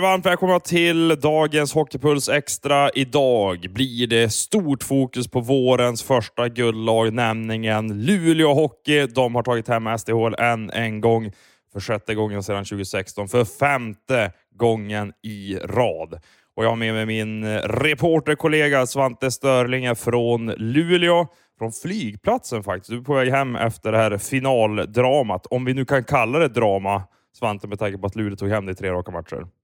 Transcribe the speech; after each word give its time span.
Varmt 0.00 0.26
välkomna 0.26 0.60
till 0.60 1.08
dagens 1.08 1.74
Hockeypuls 1.74 2.28
Extra. 2.28 2.90
Idag 2.90 3.66
blir 3.70 4.06
det 4.06 4.30
stort 4.30 4.82
fokus 4.82 5.30
på 5.30 5.40
vårens 5.40 6.02
första 6.02 6.48
guldlag, 6.48 7.12
nämligen 7.12 8.04
Luleå 8.04 8.54
Hockey. 8.54 9.06
De 9.06 9.34
har 9.34 9.42
tagit 9.42 9.68
hem 9.68 9.98
SDHL 9.98 10.34
än 10.38 10.70
en 10.70 11.00
gång, 11.00 11.32
för 11.72 11.80
sjätte 11.80 12.14
gången 12.14 12.42
sedan 12.42 12.64
2016, 12.64 13.28
för 13.28 13.44
femte 13.44 14.32
gången 14.56 15.12
i 15.22 15.56
rad. 15.56 16.20
Och 16.56 16.64
jag 16.64 16.68
har 16.68 16.76
med 16.76 16.94
mig 16.94 17.06
min 17.06 17.58
reporterkollega 17.58 18.86
Svante 18.86 19.30
Störlinge 19.30 19.94
från 19.94 20.46
Luleå, 20.46 21.26
från 21.58 21.72
flygplatsen 21.72 22.62
faktiskt. 22.62 22.90
Du 22.90 22.98
är 22.98 23.02
på 23.02 23.14
väg 23.14 23.30
hem 23.30 23.56
efter 23.56 23.92
det 23.92 23.98
här 23.98 24.18
finaldramat, 24.18 25.46
om 25.46 25.64
vi 25.64 25.74
nu 25.74 25.84
kan 25.84 26.04
kalla 26.04 26.38
det 26.38 26.48
drama. 26.48 27.02
Svante 27.38 27.68
med 27.68 27.78
tanke 27.78 27.98
på 27.98 28.06
att 28.06 28.16
Luleå 28.16 28.36
tog 28.36 28.50
hem 28.50 28.66
det 28.66 28.72
i 28.72 28.74
tre 28.74 28.90
raka 28.90 29.10
matcher? 29.10 29.59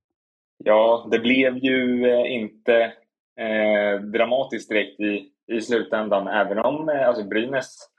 Ja, 0.64 1.08
det 1.10 1.18
blev 1.18 1.56
ju 1.56 2.06
eh, 2.10 2.32
inte 2.32 2.92
eh, 3.40 4.00
dramatiskt 4.00 4.70
direkt 4.70 5.00
i, 5.00 5.28
i 5.46 5.60
slutändan, 5.60 6.28
även 6.28 6.58
om 6.58 6.88
eh, 6.88 7.08
alltså 7.08 7.24
Brynäs 7.24 7.90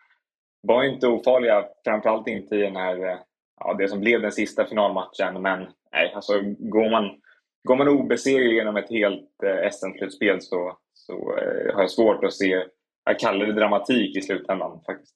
var 0.61 0.83
inte 0.83 1.07
ofarliga, 1.07 1.65
framförallt 1.85 2.27
inte 2.27 2.55
i 2.55 2.61
den 2.61 2.75
här, 2.75 3.09
eh, 3.09 3.17
ja, 3.59 3.73
det 3.73 3.87
som 3.87 3.99
blev 3.99 4.21
den 4.21 4.31
sista 4.31 4.65
finalmatchen. 4.65 5.41
Men 5.41 5.67
nej, 5.91 6.13
alltså, 6.15 6.33
går, 6.57 6.89
man, 6.89 7.21
går 7.63 7.75
man 7.75 7.87
obesegrad 7.87 8.51
genom 8.51 8.77
ett 8.77 8.89
helt 8.89 9.43
eh, 9.43 9.71
SM-slutspel 9.71 10.41
så, 10.41 10.77
så 10.93 11.13
eh, 11.13 11.75
har 11.75 11.81
jag 11.81 11.91
svårt 11.91 12.23
att 12.23 12.33
se, 12.33 12.63
jag 13.05 13.19
kallar 13.19 13.45
det 13.45 13.53
dramatik 13.53 14.17
i 14.17 14.21
slutändan 14.21 14.81
faktiskt. 14.85 15.15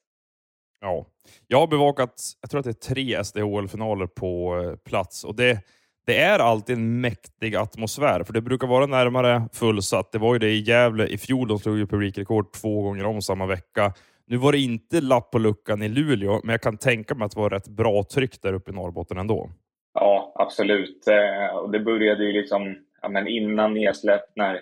Ja, 0.79 1.05
jag 1.47 1.59
har 1.59 1.67
bevakat, 1.67 2.13
jag 2.41 2.49
tror 2.49 2.59
att 2.59 2.65
det 2.65 2.69
är 2.69 2.93
tre 2.93 3.23
SDHL-finaler 3.23 4.07
på 4.07 4.59
eh, 4.59 4.75
plats 4.75 5.23
och 5.23 5.35
det, 5.35 5.59
det 6.05 6.17
är 6.17 6.39
alltid 6.39 6.75
en 6.75 7.01
mäktig 7.01 7.55
atmosfär, 7.55 8.23
för 8.23 8.33
det 8.33 8.41
brukar 8.41 8.67
vara 8.67 8.85
närmare 8.85 9.41
fullsatt. 9.53 10.11
Det 10.11 10.17
var 10.17 10.33
ju 10.33 10.39
det 10.39 10.49
i 10.49 10.59
Gävle 10.59 11.07
i 11.07 11.17
fjol, 11.17 11.47
de 11.47 11.59
slog 11.59 11.77
ju 11.77 11.87
publikrekord 11.87 12.53
två 12.53 12.81
gånger 12.81 13.05
om 13.05 13.21
samma 13.21 13.45
vecka. 13.45 13.93
Nu 14.27 14.37
var 14.37 14.51
det 14.51 14.59
inte 14.59 15.01
lapp 15.01 15.31
på 15.31 15.39
luckan 15.39 15.81
i 15.81 15.89
Luleå, 15.89 16.41
men 16.43 16.53
jag 16.53 16.61
kan 16.61 16.77
tänka 16.77 17.15
mig 17.15 17.25
att 17.25 17.31
det 17.31 17.39
var 17.39 17.49
rätt 17.49 17.67
bra 17.67 18.03
tryck 18.03 18.41
där 18.41 18.53
uppe 18.53 18.71
i 18.71 18.73
Norrbotten 18.73 19.17
ändå. 19.17 19.49
Ja, 19.93 20.33
absolut. 20.35 21.07
Eh, 21.07 21.55
och 21.55 21.71
det 21.71 21.79
började 21.79 22.25
ju 22.25 22.31
liksom 22.31 22.75
ja, 23.01 23.09
men 23.09 23.27
innan 23.27 23.73
nedsläpp 23.73 24.35
när 24.35 24.61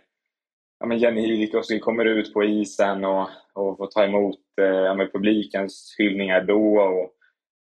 ja, 0.80 0.86
men 0.86 0.98
Jenny 0.98 1.22
Hilikoski 1.22 1.80
kommer 1.80 2.06
ut 2.06 2.34
på 2.34 2.44
isen 2.44 3.06
och, 3.06 3.30
och 3.54 3.78
får 3.78 3.88
ta 3.88 4.04
emot 4.04 4.40
eh, 4.62 4.68
ja, 4.68 4.96
ja, 4.98 5.08
publikens 5.14 5.96
hyllningar 5.98 6.42
då. 6.42 6.80
Och 6.80 7.12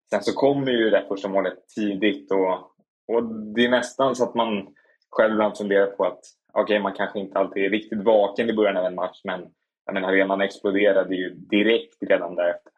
sen 0.09 0.23
så 0.23 0.33
kommer 0.33 0.72
ju 0.72 0.89
det 0.89 1.05
första 1.07 1.27
målet 1.27 1.67
tidigt 1.75 2.31
och, 2.31 2.69
och 3.10 3.24
det 3.24 3.66
är 3.66 3.70
nästan 3.70 4.16
så 4.16 4.24
att 4.24 4.36
man 4.36 4.68
själv 5.10 5.34
ibland 5.34 5.58
funderar 5.58 5.88
på 5.88 6.06
att 6.06 6.20
okay, 6.54 6.80
man 6.80 6.94
kanske 6.94 7.20
inte 7.20 7.40
alltid 7.40 7.66
är 7.66 7.70
riktigt 7.70 8.04
vaken 8.04 8.50
i 8.50 8.54
början 8.54 8.78
av 8.78 8.86
en 8.86 8.96
match 8.96 9.22
men 9.24 9.46
jag 9.86 9.94
menar, 9.94 10.10
arenan 10.10 10.42
exploderade 10.42 11.16
ju 11.16 11.30
direkt 11.30 11.98
redan 12.02 12.36
därefter. 12.36 12.72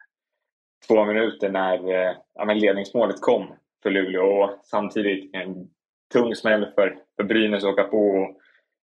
två 0.88 1.04
minuter 1.04 1.50
när 1.50 1.90
eh, 1.90 2.16
ja, 2.34 2.44
men 2.44 2.58
ledningsmålet 2.58 3.20
kom 3.20 3.46
för 3.82 3.90
Luleå 3.90 4.22
och 4.22 4.50
samtidigt 4.64 5.34
en 5.34 5.68
tung 6.12 6.34
smäll 6.34 6.66
för, 6.74 6.98
för 7.16 7.24
Brynäs 7.24 7.64
att 7.64 7.70
åka 7.70 7.84
på. 7.84 7.98
Och, 7.98 8.36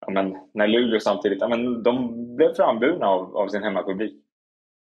ja, 0.01 0.11
men, 0.11 0.37
när 0.53 0.67
Luleå 0.67 0.99
samtidigt, 0.99 1.41
ja, 1.41 1.47
men 1.47 1.83
de 1.83 2.35
blev 2.35 2.53
framburna 2.53 3.05
av, 3.05 3.37
av 3.37 3.47
sin 3.47 3.63
hemmapublik. 3.63 4.23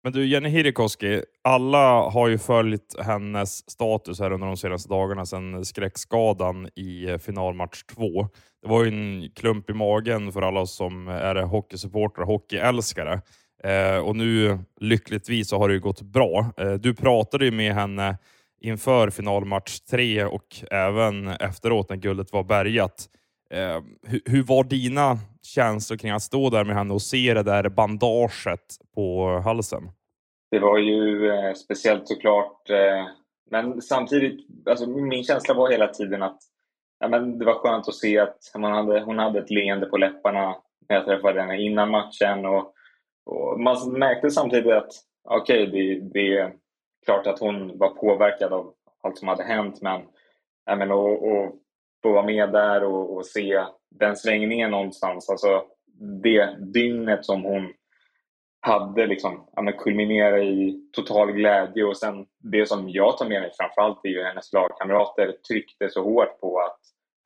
Men 0.05 0.13
du, 0.13 0.27
Jenny 0.27 0.49
Hirikoski, 0.49 1.23
alla 1.45 2.11
har 2.11 2.29
ju 2.29 2.39
följt 2.39 2.97
hennes 3.01 3.71
status 3.71 4.21
här 4.21 4.31
under 4.31 4.47
de 4.47 4.57
senaste 4.57 4.89
dagarna 4.89 5.27
sedan 5.27 5.65
skräckskadan 5.65 6.69
i 6.75 7.11
eh, 7.11 7.19
finalmatch 7.19 7.83
två. 7.83 8.29
Det 8.63 8.69
var 8.69 8.85
ju 8.85 8.89
en 8.89 9.31
klump 9.31 9.71
i 9.71 9.73
magen 9.73 10.33
för 10.33 10.43
alla 10.43 10.67
som 10.67 11.09
är 11.09 11.35
hockeysupportrar, 11.35 12.25
hockeyälskare. 12.25 13.21
Eh, 13.65 13.99
och 13.99 14.17
nu 14.17 14.59
lyckligtvis 14.81 15.49
så 15.49 15.59
har 15.59 15.69
det 15.69 15.75
ju 15.75 15.81
gått 15.81 16.03
bra. 16.03 16.53
Eh, 16.57 16.73
du 16.73 16.95
pratade 16.95 17.45
ju 17.45 17.51
med 17.51 17.75
henne 17.75 18.19
inför 18.61 19.11
finalmatch 19.11 19.81
tre 19.81 20.25
och 20.25 20.65
även 20.71 21.29
efteråt 21.29 21.89
när 21.89 21.97
guldet 21.97 22.33
var 22.33 22.45
bärgat. 22.45 23.09
Eh, 23.51 23.81
hur, 24.07 24.21
hur, 24.25 24.43
var 24.43 24.65
dina 24.65 25.19
känslor 25.43 25.97
kring 25.97 26.11
att 26.11 26.23
stå 26.23 26.51
där 26.51 26.65
med 26.65 26.77
henne 26.77 26.95
och 26.95 27.03
se 27.03 27.35
det 27.35 27.43
där 27.43 27.69
bandaget 27.69 28.77
på 28.95 29.39
halsen? 29.45 29.83
Det 30.51 30.59
var 30.59 30.79
ju 30.79 31.31
eh, 31.31 31.55
speciellt 31.55 32.09
såklart. 32.09 32.71
Eh, 32.71 33.07
men 33.51 33.83
samtidigt, 33.83 34.47
alltså, 34.67 34.87
min 34.87 35.25
känsla 35.25 35.55
var 35.55 35.71
hela 35.71 35.89
tiden 35.89 36.23
att 36.23 36.39
ja, 37.01 37.09
men 37.09 37.39
det 37.39 37.45
var 37.45 37.55
skönt 37.55 37.89
att 37.89 37.95
se 37.95 38.19
att 38.19 38.39
hon 38.55 38.65
hade, 38.65 39.01
hon 39.01 39.19
hade 39.19 39.39
ett 39.39 39.51
leende 39.51 39.87
på 39.87 39.97
läpparna 39.97 40.57
när 40.89 40.97
jag 40.97 41.05
träffade 41.05 41.41
henne 41.41 41.63
innan 41.63 41.91
matchen. 41.91 42.47
Och, 42.47 42.75
och 43.27 43.61
man 43.61 43.93
märkte 43.93 44.31
samtidigt 44.31 44.73
att 44.73 44.93
okej, 45.29 45.69
okay, 45.69 45.95
det, 45.95 46.01
det 46.13 46.39
är 46.39 46.53
klart 47.05 47.27
att 47.27 47.39
hon 47.39 47.79
var 47.79 47.89
påverkad 47.89 48.53
av 48.53 48.75
allt 49.03 49.19
som 49.19 49.29
hade 49.29 49.43
hänt. 49.43 49.83
Men, 49.83 50.01
ja, 50.67 50.77
men 50.77 50.91
och, 50.91 51.29
och 51.29 51.55
få 52.03 52.13
vara 52.13 52.27
med 52.27 52.53
där 52.53 52.85
och, 52.85 53.17
och, 53.17 53.27
se 53.27 53.65
den 53.99 54.17
svängningen 54.17 54.71
någonstans. 54.71 55.31
Alltså 55.31 55.65
det 56.23 56.57
dygnet 56.75 57.25
som 57.25 57.45
hon 57.45 57.73
hade 58.61 59.07
liksom, 59.07 59.47
kulminera 59.79 60.43
i 60.43 60.89
total 60.93 61.33
glädje 61.33 61.85
och 61.85 61.97
sen 61.97 62.27
det 62.39 62.69
som 62.69 62.89
jag 62.89 63.19
tar 63.19 63.29
med 63.29 63.41
mig 63.41 63.51
framförallt 63.59 64.05
är 64.05 64.09
ju 64.09 64.23
hennes 64.23 64.53
lagkamrater 64.53 65.35
tryckte 65.49 65.91
så 65.91 66.03
hårt 66.03 66.41
på 66.41 66.59
att 66.61 66.79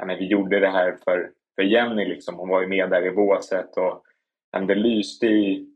men 0.04 0.18
vi 0.18 0.26
gjorde 0.26 0.60
det 0.60 0.68
här 0.68 0.96
för, 1.04 1.30
för 1.54 1.62
Jenny. 1.62 2.04
Liksom. 2.04 2.34
Hon 2.34 2.48
var 2.48 2.60
ju 2.60 2.68
med 2.68 2.90
där 2.90 3.06
i 3.06 3.10
båset 3.10 3.76
och 3.76 4.02
ja, 4.52 4.60
det 4.60 4.74
lyste 4.74 5.26
i, 5.26 5.66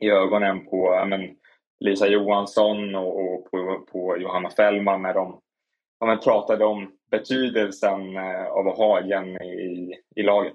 i 0.00 0.10
ögonen 0.10 0.66
på 0.66 1.04
men, 1.06 1.36
Lisa 1.80 2.06
Johansson 2.06 2.94
och, 2.94 3.20
och 3.20 3.50
på, 3.50 3.86
på 3.92 4.16
Johanna 4.18 4.50
Fällman 4.50 5.02
när 5.02 5.14
de 5.14 5.40
ja, 6.00 6.16
pratade 6.24 6.64
om 6.64 6.92
betydelsen 7.10 8.16
eh, 8.16 8.46
av 8.46 8.68
att 8.68 8.76
ha 8.76 9.00
Jenny 9.00 9.44
i, 9.44 9.94
i 10.16 10.22
laget. 10.22 10.54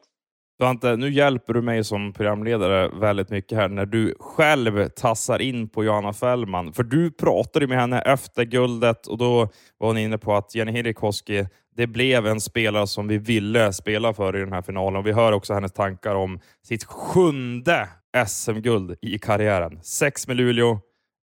Svante, 0.57 0.95
nu 0.95 1.09
hjälper 1.09 1.53
du 1.53 1.61
mig 1.61 1.83
som 1.83 2.13
programledare 2.13 2.87
väldigt 2.87 3.29
mycket 3.29 3.57
här 3.57 3.69
när 3.69 3.85
du 3.85 4.15
själv 4.19 4.89
tassar 4.89 5.41
in 5.41 5.69
på 5.69 5.83
Johanna 5.83 6.13
Fällman. 6.13 6.73
För 6.73 6.83
du 6.83 7.11
pratade 7.11 7.67
med 7.67 7.77
henne 7.77 8.01
efter 8.01 8.43
guldet 8.43 9.07
och 9.07 9.17
då 9.17 9.49
var 9.77 9.87
hon 9.87 9.97
inne 9.97 10.17
på 10.17 10.33
att 10.33 10.55
Jenny 10.55 10.71
Hirikoski, 10.71 11.45
det 11.75 11.87
blev 11.87 12.27
en 12.27 12.41
spelare 12.41 12.87
som 12.87 13.07
vi 13.07 13.17
ville 13.17 13.73
spela 13.73 14.13
för 14.13 14.35
i 14.35 14.39
den 14.39 14.53
här 14.53 14.61
finalen. 14.61 14.99
Och 14.99 15.07
vi 15.07 15.11
hör 15.11 15.31
också 15.31 15.53
hennes 15.53 15.73
tankar 15.73 16.15
om 16.15 16.39
sitt 16.61 16.83
sjunde 16.83 17.89
SM-guld 18.27 18.95
i 19.01 19.19
karriären. 19.19 19.79
Sex 19.83 20.27
med 20.27 20.37
Luleå, 20.37 20.79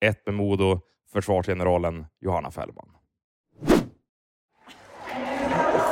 ett 0.05 0.25
med 0.25 0.35
Modo, 0.35 0.79
försvarsgeneralen 1.13 2.05
Johanna 2.21 2.51
Fällman. 2.51 2.88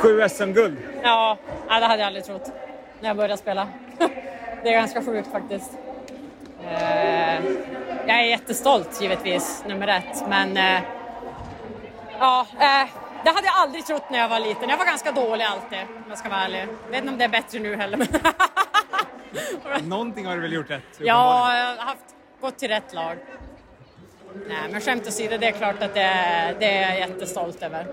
Sju 0.02 0.28
SM-guld? 0.28 0.78
Ja, 1.02 1.38
det 1.68 1.72
hade 1.74 2.02
jag 2.02 2.06
aldrig 2.06 2.24
trott 2.24 2.50
när 3.00 3.08
jag 3.08 3.16
började 3.16 3.36
spela. 3.36 3.68
det 4.62 4.68
är 4.68 4.72
ganska 4.72 5.02
sjukt 5.02 5.32
faktiskt. 5.32 5.70
Eh, 6.64 7.44
jag 8.06 8.20
är 8.20 8.22
jättestolt 8.22 9.00
givetvis, 9.00 9.64
nummer 9.66 9.88
ett, 9.88 10.28
men 10.28 10.56
eh, 10.56 10.80
ja, 12.18 12.46
eh, 12.52 12.88
det 13.24 13.30
hade 13.30 13.46
jag 13.46 13.54
aldrig 13.56 13.86
trott 13.86 14.10
när 14.10 14.18
jag 14.18 14.28
var 14.28 14.40
liten. 14.40 14.68
Jag 14.68 14.76
var 14.76 14.84
ganska 14.84 15.12
dålig 15.12 15.44
alltid, 15.44 15.78
om 15.78 16.04
jag 16.08 16.18
ska 16.18 16.28
vara 16.28 16.40
ärlig. 16.40 16.60
Jag 16.84 16.90
vet 16.90 17.00
inte 17.00 17.12
om 17.12 17.18
det 17.18 17.24
är 17.24 17.28
bättre 17.28 17.58
nu 17.58 17.76
heller. 17.76 18.06
Någonting 19.82 20.26
har 20.26 20.34
du 20.34 20.42
väl 20.42 20.52
gjort 20.52 20.70
rätt? 20.70 20.82
Ja, 20.98 21.56
jag 21.56 21.66
har 21.66 21.76
haft, 21.76 22.04
gått 22.40 22.58
till 22.58 22.68
rätt 22.68 22.94
lag. 22.94 23.16
Nej, 24.48 24.56
men 24.70 24.80
skämt 24.80 25.06
åsido, 25.06 25.38
det 25.38 25.46
är 25.46 25.52
klart 25.52 25.82
att 25.82 25.94
det, 25.94 26.10
det 26.60 26.78
är 26.78 26.90
jag 26.90 26.98
jättestolt 26.98 27.62
över 27.62 27.86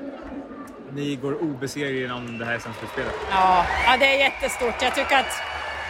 ni 0.95 1.16
går 1.16 1.42
obesegrade 1.42 1.94
genom 1.94 2.38
det 2.38 2.45
här 2.45 2.60
slutspelet. 2.60 3.13
Ja, 3.31 3.66
ja, 3.86 3.98
det 4.00 4.06
är 4.06 4.19
jättestort. 4.19 4.75
Jag 4.81 4.95
tycker 4.95 5.16
att 5.16 5.42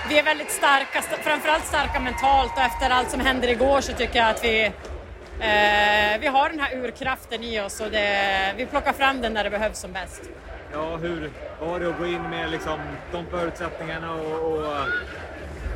vi 0.10 0.20
är 0.20 0.24
väldigt 0.24 0.52
starka, 0.52 1.02
framförallt 1.02 1.66
starka 1.66 2.00
mentalt 2.00 2.52
och 2.56 2.62
efter 2.62 2.90
allt 2.90 3.10
som 3.10 3.20
hände 3.20 3.52
igår 3.52 3.82
så 3.82 3.94
tycker 3.94 4.20
jag 4.20 4.30
att 4.30 4.44
vi, 4.44 4.66
eh, 5.40 6.20
vi 6.20 6.28
har 6.28 6.50
den 6.50 6.60
här 6.60 6.78
urkraften 6.78 7.44
i 7.44 7.62
oss 7.62 7.80
och 7.82 7.92
det, 7.92 8.54
vi 8.58 8.66
plockar 8.66 8.94
fram 8.94 9.22
den 9.22 9.34
när 9.34 9.44
det 9.44 9.50
behövs 9.50 9.80
som 9.80 9.92
bäst. 9.92 10.22
Ja, 10.74 10.96
hur 10.96 11.32
var 11.60 11.80
det 11.80 11.90
att 11.90 11.98
gå 11.98 12.06
in 12.06 12.30
med 12.30 12.52
liksom, 12.52 12.80
de 13.12 13.26
förutsättningarna 13.26 14.14
och, 14.14 14.52
och, 14.52 14.68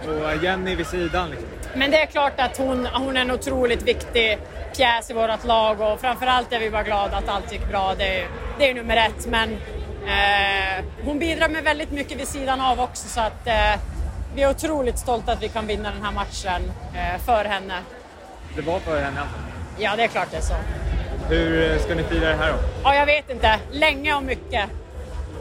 och 0.07 0.43
Jenny 0.43 0.75
vid 0.75 0.87
sidan? 0.87 1.29
Liksom? 1.29 1.47
Men 1.75 1.91
det 1.91 2.01
är 2.01 2.05
klart 2.05 2.39
att 2.39 2.57
hon, 2.57 2.85
hon 2.85 3.17
är 3.17 3.21
en 3.21 3.31
otroligt 3.31 3.81
viktig 3.81 4.37
pjäs 4.77 5.09
i 5.09 5.13
vårt 5.13 5.45
lag 5.45 5.81
och 5.81 6.01
framförallt 6.01 6.53
är 6.53 6.59
vi 6.59 6.69
bara 6.69 6.83
glada 6.83 7.17
att 7.17 7.29
allt 7.29 7.51
gick 7.51 7.69
bra. 7.69 7.95
Det, 7.97 8.27
det 8.57 8.69
är 8.69 8.73
nummer 8.73 8.97
ett. 8.97 9.25
Men 9.27 9.51
eh, 10.07 10.85
hon 11.05 11.19
bidrar 11.19 11.49
med 11.49 11.63
väldigt 11.63 11.91
mycket 11.91 12.19
vid 12.19 12.27
sidan 12.27 12.61
av 12.61 12.79
också 12.79 13.07
så 13.07 13.21
att 13.21 13.47
eh, 13.47 13.79
vi 14.35 14.41
är 14.43 14.49
otroligt 14.49 14.99
stolta 14.99 15.31
att 15.31 15.43
vi 15.43 15.49
kan 15.49 15.67
vinna 15.67 15.91
den 15.91 16.03
här 16.03 16.11
matchen 16.11 16.71
eh, 16.95 17.21
för 17.25 17.45
henne. 17.45 17.73
Det 18.55 18.61
var 18.61 18.79
för 18.79 19.01
henne 19.01 19.19
alltså? 19.21 19.35
Ja, 19.79 19.95
det 19.95 20.03
är 20.03 20.07
klart 20.07 20.27
det 20.31 20.37
är 20.37 20.41
så. 20.41 20.53
Hur 21.29 21.77
ska 21.79 21.95
ni 21.95 22.03
fira 22.03 22.29
det 22.29 22.35
här 22.35 22.51
då? 22.51 22.57
Ja, 22.83 22.95
jag 22.95 23.05
vet 23.05 23.29
inte. 23.29 23.59
Länge 23.71 24.13
och 24.15 24.23
mycket. 24.23 24.69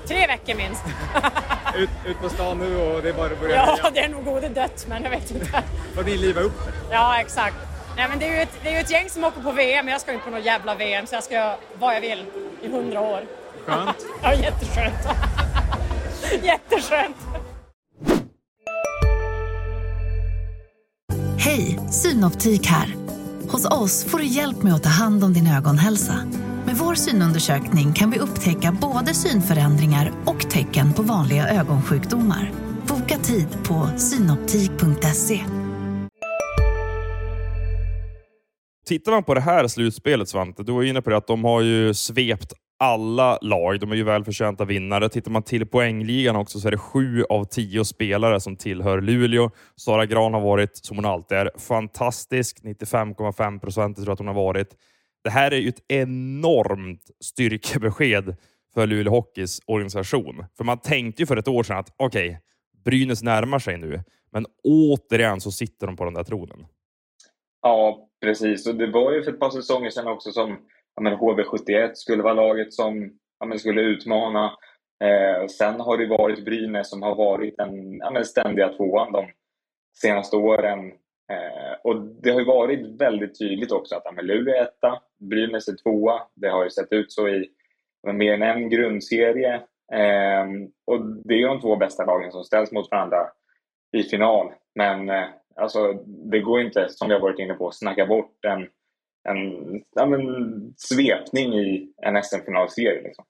Tre 0.08 0.26
veckor 0.26 0.54
minst. 0.54 0.84
Ut, 1.76 1.90
ut 2.06 2.20
på 2.20 2.28
stan 2.28 2.58
nu 2.58 2.76
och 2.76 3.02
det 3.02 3.08
är 3.08 3.12
bara 3.12 3.26
att 3.26 3.40
börja 3.40 3.54
Ja, 3.54 3.62
heja. 3.82 3.90
det 3.94 4.00
är 4.00 4.08
nog 4.08 4.24
gode 4.24 4.48
dött, 4.48 4.86
men 4.88 5.02
jag 5.02 5.10
vet 5.10 5.30
inte. 5.30 5.62
Får 5.94 6.02
ni 6.02 6.16
liva 6.16 6.40
upp? 6.40 6.60
Ja, 6.90 7.20
exakt. 7.20 7.56
Nej, 7.96 8.06
men 8.08 8.18
det 8.18 8.26
är 8.28 8.34
ju 8.34 8.40
ett, 8.42 8.58
det 8.62 8.76
är 8.76 8.80
ett 8.80 8.90
gäng 8.90 9.10
som 9.10 9.24
åker 9.24 9.40
på 9.40 9.52
VM. 9.52 9.88
Jag 9.88 10.00
ska 10.00 10.12
inte 10.12 10.24
på 10.24 10.30
något 10.30 10.44
jävla 10.44 10.74
VM, 10.74 11.06
så 11.06 11.14
jag 11.14 11.24
ska 11.24 11.34
göra 11.34 11.56
vad 11.78 11.94
jag 11.96 12.00
vill 12.00 12.24
i 12.66 12.68
hundra 12.68 13.00
år. 13.00 13.20
Skönt. 13.66 14.06
Ja, 14.22 14.34
jätteskönt. 14.34 14.94
jätteskönt. 16.42 17.16
Hej, 21.38 21.78
Synoptik 21.90 22.66
här. 22.66 22.94
Hos 23.48 23.64
oss 23.64 24.04
får 24.04 24.18
du 24.18 24.24
hjälp 24.24 24.62
med 24.62 24.74
att 24.74 24.82
ta 24.82 24.88
hand 24.88 25.24
om 25.24 25.32
din 25.32 25.46
ögonhälsa. 25.46 26.14
Med 26.66 26.76
vår 26.76 26.94
synundersökning 26.94 27.92
kan 27.92 28.10
vi 28.10 28.18
upptäcka 28.18 28.76
både 28.80 29.14
synförändringar 29.14 30.12
och 30.24 30.50
tecken 30.50 30.92
på 30.92 31.02
vanliga 31.02 31.48
ögonsjukdomar. 31.48 32.52
Boka 32.88 33.18
tid 33.18 33.48
på 33.64 33.90
synoptik.se. 33.98 35.44
Tittar 38.88 39.12
man 39.12 39.24
på 39.24 39.34
det 39.34 39.40
här 39.40 39.68
slutspelet 39.68 40.28
Svante, 40.28 40.62
du 40.62 40.72
var 40.72 40.82
inne 40.82 41.02
på 41.02 41.10
det 41.10 41.16
att 41.16 41.26
de 41.26 41.44
har 41.44 41.60
ju 41.60 41.94
svept 41.94 42.52
alla 42.78 43.38
lag. 43.42 43.80
De 43.80 43.92
är 43.92 43.96
ju 43.96 44.02
välförtjänta 44.02 44.64
vinnare. 44.64 45.08
Tittar 45.08 45.30
man 45.30 45.42
till 45.42 45.66
poängligan 45.66 46.36
också 46.36 46.60
så 46.60 46.68
är 46.68 46.72
det 46.72 46.78
sju 46.78 47.24
av 47.24 47.44
tio 47.44 47.84
spelare 47.84 48.40
som 48.40 48.56
tillhör 48.56 49.00
Luleå. 49.00 49.50
Sara 49.76 50.06
Gran 50.06 50.34
har 50.34 50.40
varit, 50.40 50.76
som 50.76 50.96
hon 50.96 51.04
alltid 51.04 51.38
är, 51.38 51.50
fantastisk. 51.58 52.62
95,5 52.62 53.60
procent 53.60 53.96
tror 53.96 54.08
jag 54.08 54.12
att 54.12 54.18
hon 54.18 54.28
har 54.28 54.34
varit. 54.34 54.68
Det 55.24 55.30
här 55.30 55.50
är 55.50 55.56
ju 55.56 55.68
ett 55.68 55.84
enormt 55.88 57.02
styrkebesked 57.24 58.36
för 58.74 58.86
Luleå 58.86 59.12
Hockeys 59.12 59.60
organisation. 59.66 60.44
För 60.56 60.64
man 60.64 60.78
tänkte 60.78 61.22
ju 61.22 61.26
för 61.26 61.36
ett 61.36 61.48
år 61.48 61.62
sedan 61.62 61.78
att 61.78 61.94
okej, 61.96 62.28
okay, 62.28 62.40
Brynäs 62.84 63.22
närmar 63.22 63.58
sig 63.58 63.78
nu, 63.78 64.02
men 64.32 64.46
återigen 64.64 65.40
så 65.40 65.52
sitter 65.52 65.86
de 65.86 65.96
på 65.96 66.04
den 66.04 66.14
där 66.14 66.24
tronen. 66.24 66.66
Ja, 67.62 68.05
precis. 68.20 68.66
Och 68.66 68.74
det 68.74 68.86
var 68.86 69.12
ju 69.12 69.22
för 69.22 69.32
ett 69.32 69.40
par 69.40 69.50
säsonger 69.50 69.90
sedan 69.90 70.08
också 70.08 70.30
som 70.30 70.58
ja, 70.94 71.02
men 71.02 71.16
HV71 71.16 71.90
skulle 71.94 72.22
vara 72.22 72.34
laget 72.34 72.74
som 72.74 73.18
ja, 73.38 73.46
men 73.46 73.58
skulle 73.58 73.80
utmana. 73.80 74.44
Eh, 75.04 75.46
sen 75.46 75.80
har 75.80 75.98
det 75.98 76.06
varit 76.06 76.44
Brynäs 76.44 76.90
som 76.90 77.02
har 77.02 77.14
varit 77.14 77.56
den 77.56 77.96
ja, 77.96 78.10
men 78.10 78.24
ständiga 78.24 78.68
tvåan 78.68 79.12
de 79.12 79.26
senaste 80.00 80.36
åren. 80.36 80.92
Eh, 81.32 81.80
och 81.84 82.00
det 82.00 82.30
har 82.30 82.40
ju 82.40 82.46
varit 82.46 83.00
väldigt 83.00 83.38
tydligt 83.38 83.72
också 83.72 83.94
att 83.94 84.02
ja, 84.04 84.12
men 84.12 84.26
Luleå 84.26 84.54
är 84.54 84.62
etta, 84.62 85.02
Brynäs 85.18 85.68
är 85.68 85.76
tvåa. 85.82 86.22
Det 86.34 86.48
har 86.48 86.64
ju 86.64 86.70
sett 86.70 86.92
ut 86.92 87.12
så 87.12 87.28
i 87.28 87.50
mer 88.12 88.32
än 88.32 88.42
en 88.42 88.70
grundserie. 88.70 89.54
Eh, 89.92 90.46
och 90.86 91.06
det 91.24 91.34
är 91.34 91.48
de 91.48 91.60
två 91.60 91.76
bästa 91.76 92.04
lagen 92.04 92.32
som 92.32 92.44
ställs 92.44 92.72
mot 92.72 92.90
varandra 92.90 93.26
i 93.92 94.02
final. 94.02 94.52
Men 94.74 95.08
eh, 95.10 95.24
alltså, 95.56 95.92
det 96.06 96.40
går 96.40 96.60
inte, 96.60 96.88
som 96.88 97.10
jag 97.10 97.20
varit 97.20 97.38
inne 97.38 97.54
på, 97.54 97.68
att 97.68 97.74
snacka 97.74 98.06
bort 98.06 98.44
en, 98.44 98.60
en 99.28 99.82
ja, 99.94 100.06
men, 100.06 100.74
svepning 100.76 101.54
i 101.54 101.92
en 102.02 102.22
SM-finalserie. 102.22 103.02
Liksom. 103.02 103.24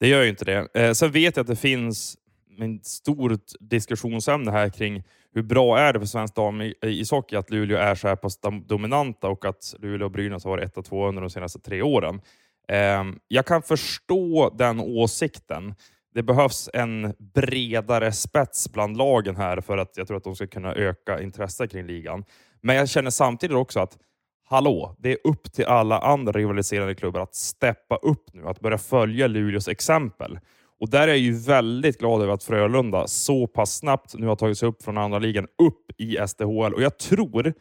Det 0.00 0.08
gör 0.08 0.22
ju 0.22 0.28
inte 0.28 0.44
det. 0.44 0.68
Eh, 0.74 0.92
sen 0.92 1.10
vet 1.10 1.36
jag 1.36 1.42
att 1.42 1.48
det 1.48 1.56
finns 1.56 2.16
ett 2.62 2.86
stort 2.86 3.42
diskussionsämne 3.60 4.50
här 4.50 4.68
kring 4.68 5.02
hur 5.34 5.42
bra 5.42 5.78
är 5.78 5.92
det 5.92 5.98
för 5.98 6.06
svensk 6.06 6.34
damishockey 6.34 7.36
att 7.36 7.50
Luleå 7.50 7.78
är 7.78 7.94
så 7.94 8.08
här 8.08 8.16
pass 8.16 8.40
dominanta 8.66 9.28
och 9.28 9.44
att 9.44 9.74
Luleå 9.78 10.04
och 10.04 10.12
Brynäs 10.12 10.44
har 10.44 10.50
varit 10.50 10.76
1-2 10.76 11.08
under 11.08 11.22
de 11.22 11.30
senaste 11.30 11.58
tre 11.58 11.82
åren. 11.82 12.20
Eh, 12.68 13.04
jag 13.28 13.46
kan 13.46 13.62
förstå 13.62 14.54
den 14.58 14.80
åsikten. 14.80 15.74
Det 16.14 16.22
behövs 16.22 16.70
en 16.74 17.14
bredare 17.18 18.12
spets 18.12 18.72
bland 18.72 18.96
lagen 18.96 19.36
här 19.36 19.60
för 19.60 19.78
att 19.78 19.96
jag 19.96 20.06
tror 20.06 20.16
att 20.16 20.24
de 20.24 20.36
ska 20.36 20.46
kunna 20.46 20.74
öka 20.74 21.20
intresset 21.22 21.70
kring 21.70 21.86
ligan. 21.86 22.24
Men 22.60 22.76
jag 22.76 22.88
känner 22.88 23.10
samtidigt 23.10 23.56
också 23.56 23.80
att 23.80 23.98
hallå, 24.44 24.96
det 24.98 25.12
är 25.12 25.18
upp 25.24 25.52
till 25.52 25.64
alla 25.64 25.98
andra 25.98 26.32
rivaliserande 26.32 26.94
klubbar 26.94 27.20
att 27.20 27.34
steppa 27.34 27.96
upp 27.96 28.24
nu, 28.32 28.46
att 28.46 28.60
börja 28.60 28.78
följa 28.78 29.26
Luleås 29.26 29.68
exempel. 29.68 30.38
Och 30.80 30.90
där 30.90 31.02
är 31.02 31.08
jag 31.08 31.18
ju 31.18 31.32
väldigt 31.32 31.98
glad 31.98 32.22
över 32.22 32.32
att 32.32 32.44
Frölunda 32.44 33.06
så 33.06 33.46
pass 33.46 33.76
snabbt 33.76 34.14
nu 34.14 34.26
har 34.26 34.36
tagit 34.36 34.58
sig 34.58 34.68
upp 34.68 34.82
från 34.82 34.98
andra 34.98 35.18
ligan 35.18 35.44
upp 35.44 36.00
i 36.00 36.18
SDHL. 36.28 36.74
Och 36.74 36.82
jag 36.82 36.98
tror 36.98 37.54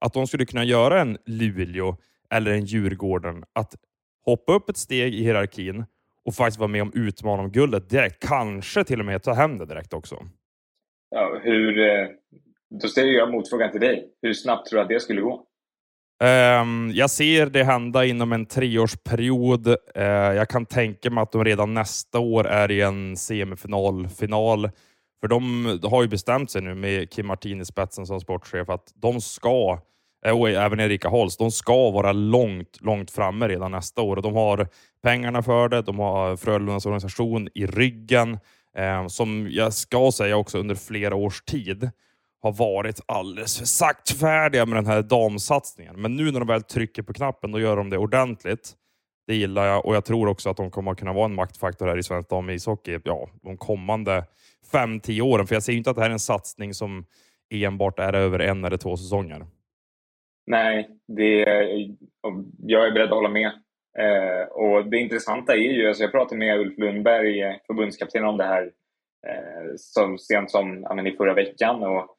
att 0.00 0.12
de 0.12 0.26
skulle 0.26 0.46
kunna 0.46 0.64
göra 0.64 1.00
en 1.00 1.18
Luleå 1.26 1.96
eller 2.30 2.50
en 2.50 2.64
Djurgården, 2.64 3.44
att 3.52 3.74
hoppa 4.24 4.52
upp 4.52 4.70
ett 4.70 4.76
steg 4.76 5.14
i 5.14 5.22
hierarkin 5.22 5.84
och 6.24 6.34
faktiskt 6.34 6.58
vara 6.58 6.68
med 6.68 6.82
om 6.82 6.92
utmana 6.94 7.42
om 7.42 7.50
guldet 7.50 7.90
direkt. 7.90 8.28
Kanske 8.28 8.84
till 8.84 9.00
och 9.00 9.06
med 9.06 9.22
ta 9.22 9.32
hem 9.32 9.58
det 9.58 9.66
direkt 9.66 9.92
också. 9.92 10.16
Ja, 11.10 11.40
hur, 11.42 11.78
eh, 11.78 12.08
då 12.80 12.88
ställer 12.88 13.12
jag 13.12 13.32
motfrågan 13.32 13.70
till 13.70 13.80
dig. 13.80 14.08
Hur 14.22 14.32
snabbt 14.32 14.68
tror 14.68 14.78
du 14.78 14.82
att 14.82 14.88
det 14.88 15.00
skulle 15.00 15.20
gå? 15.20 15.46
Um, 16.22 16.90
jag 16.94 17.10
ser 17.10 17.46
det 17.46 17.64
hända 17.64 18.04
inom 18.04 18.32
en 18.32 18.46
treårsperiod. 18.46 19.66
Uh, 19.66 19.74
jag 20.12 20.48
kan 20.48 20.66
tänka 20.66 21.10
mig 21.10 21.22
att 21.22 21.32
de 21.32 21.44
redan 21.44 21.74
nästa 21.74 22.18
år 22.18 22.46
är 22.46 22.70
i 22.70 22.80
en 22.80 23.16
semifinal, 23.16 24.08
final. 24.08 24.70
För 25.20 25.28
de 25.28 25.66
har 25.82 26.02
ju 26.02 26.08
bestämt 26.08 26.50
sig 26.50 26.62
nu 26.62 26.74
med 26.74 27.10
Kim 27.10 27.26
Martin 27.26 27.60
i 27.60 27.64
spetsen 27.64 28.06
som 28.06 28.20
sportchef 28.20 28.68
att 28.68 28.92
de 28.94 29.20
ska, 29.20 29.78
Eh, 30.26 30.40
och 30.40 30.50
även 30.50 30.80
Erika 30.80 31.08
Holst, 31.08 31.38
de 31.38 31.50
ska 31.50 31.90
vara 31.90 32.12
långt, 32.12 32.78
långt 32.80 33.10
framme 33.10 33.48
redan 33.48 33.70
nästa 33.70 34.02
år. 34.02 34.16
Och 34.16 34.22
de 34.22 34.34
har 34.34 34.68
pengarna 35.02 35.42
för 35.42 35.68
det. 35.68 35.82
De 35.82 35.98
har 35.98 36.36
Frölundas 36.36 36.86
organisation 36.86 37.48
i 37.54 37.66
ryggen, 37.66 38.38
eh, 38.76 39.06
som 39.06 39.48
jag 39.50 39.74
ska 39.74 40.12
säga 40.12 40.36
också 40.36 40.58
under 40.58 40.74
flera 40.74 41.14
års 41.14 41.42
tid 41.42 41.90
har 42.42 42.52
varit 42.52 43.00
alldeles 43.06 43.58
för 43.58 43.66
saktfärdiga 43.66 44.66
med 44.66 44.76
den 44.76 44.86
här 44.86 45.02
damsatsningen. 45.02 46.02
Men 46.02 46.16
nu 46.16 46.30
när 46.30 46.40
de 46.40 46.48
väl 46.48 46.62
trycker 46.62 47.02
på 47.02 47.12
knappen, 47.12 47.52
då 47.52 47.60
gör 47.60 47.76
de 47.76 47.90
det 47.90 47.98
ordentligt. 47.98 48.72
Det 49.26 49.34
gillar 49.34 49.66
jag 49.66 49.86
och 49.86 49.96
jag 49.96 50.04
tror 50.04 50.28
också 50.28 50.50
att 50.50 50.56
de 50.56 50.70
kommer 50.70 50.92
att 50.92 50.98
kunna 50.98 51.12
vara 51.12 51.24
en 51.24 51.34
maktfaktor 51.34 51.86
här 51.86 51.98
i 51.98 52.02
svensk 52.02 52.30
damishockey 52.30 52.98
ja, 53.04 53.28
de 53.42 53.56
kommande 53.56 54.24
fem, 54.72 55.00
tio 55.00 55.22
åren. 55.22 55.46
För 55.46 55.54
jag 55.54 55.62
ser 55.62 55.72
inte 55.72 55.90
att 55.90 55.96
det 55.96 56.02
här 56.02 56.08
är 56.08 56.12
en 56.12 56.18
satsning 56.18 56.74
som 56.74 57.04
enbart 57.50 57.98
är 57.98 58.12
över 58.12 58.38
en 58.38 58.64
eller 58.64 58.76
två 58.76 58.96
säsonger. 58.96 59.46
Nej, 60.46 60.88
det, 61.08 61.38
jag 62.58 62.86
är 62.86 62.92
beredd 62.92 63.08
att 63.08 63.14
hålla 63.14 63.28
med. 63.28 63.52
Eh, 63.98 64.48
och 64.50 64.90
Det 64.90 64.98
intressanta 64.98 65.52
är 65.52 65.72
ju, 65.72 65.88
alltså 65.88 66.02
jag 66.02 66.12
pratade 66.12 66.38
med 66.38 66.60
Ulf 66.60 66.78
Lundberg, 66.78 67.60
förbundskapten, 67.66 68.24
om 68.24 68.36
det 68.36 68.44
här 68.44 68.62
eh, 69.26 69.72
som 69.76 70.18
sent 70.18 70.50
som 70.50 70.82
ja, 70.82 71.06
i 71.06 71.16
förra 71.16 71.34
veckan. 71.34 71.82
Och 71.82 72.16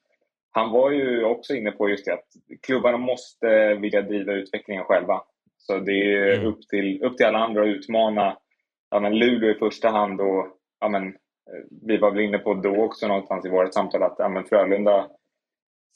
han 0.52 0.72
var 0.72 0.92
ju 0.92 1.24
också 1.24 1.56
inne 1.56 1.72
på 1.72 1.90
just 1.90 2.06
det 2.06 2.14
att 2.14 2.28
klubbarna 2.62 2.98
måste 2.98 3.76
vilja 3.76 4.02
driva 4.02 4.34
utvecklingen 4.34 4.84
själva. 4.84 5.22
Så 5.58 5.80
det 5.80 6.14
är 6.14 6.34
mm. 6.34 6.48
upp, 6.48 6.68
till, 6.70 7.04
upp 7.04 7.18
till 7.18 7.26
alla 7.26 7.40
andra 7.40 7.62
att 7.62 7.68
utmana 7.68 8.38
ja, 8.92 9.00
men 9.00 9.20
Luleå 9.20 9.52
i 9.52 9.60
första 9.60 9.90
hand. 9.90 10.22
Och, 10.22 10.48
ja, 10.80 10.90
men, 10.90 11.08
eh, 11.08 11.64
vi 11.88 11.98
var 11.98 12.12
väl 12.12 12.22
inne 12.22 12.38
på 12.38 12.54
då 12.54 12.84
också 12.84 13.08
någonstans 13.08 13.46
i 13.46 13.50
vårt 13.50 13.74
samtal 13.74 14.04
att 14.04 14.16
ja, 14.18 14.30
men 14.30 14.44
Frölunda 14.44 15.08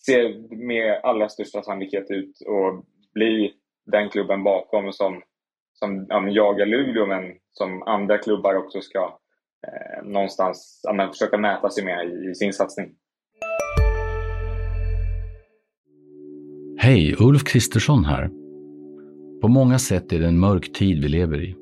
ser 0.05 0.55
med 0.55 0.99
allra 1.03 1.29
största 1.29 1.63
sannolikhet 1.63 2.11
ut 2.11 2.35
att 2.47 2.85
bli 3.13 3.53
den 3.85 4.09
klubben 4.09 4.43
bakom 4.43 4.93
som, 4.93 5.21
som 5.73 6.05
ja, 6.09 6.27
jagar 6.29 6.65
Luleå 6.65 7.05
men 7.05 7.33
som 7.51 7.83
andra 7.83 8.17
klubbar 8.17 8.55
också 8.55 8.81
ska 8.81 9.19
eh, 9.67 10.07
någonstans 10.07 10.81
ja, 10.83 10.93
men, 10.93 11.09
försöka 11.09 11.37
mäta 11.37 11.69
sig 11.69 11.85
med 11.85 12.07
i, 12.07 12.29
i 12.29 12.35
sin 12.35 12.53
satsning. 12.53 12.95
Hej, 16.79 17.15
Ulf 17.19 17.43
Kristersson 17.43 18.05
här. 18.05 18.29
På 19.41 19.47
många 19.47 19.79
sätt 19.79 20.13
är 20.13 20.19
det 20.19 20.27
en 20.27 20.39
mörk 20.39 20.73
tid 20.73 21.01
vi 21.01 21.07
lever 21.07 21.43
i. 21.43 21.55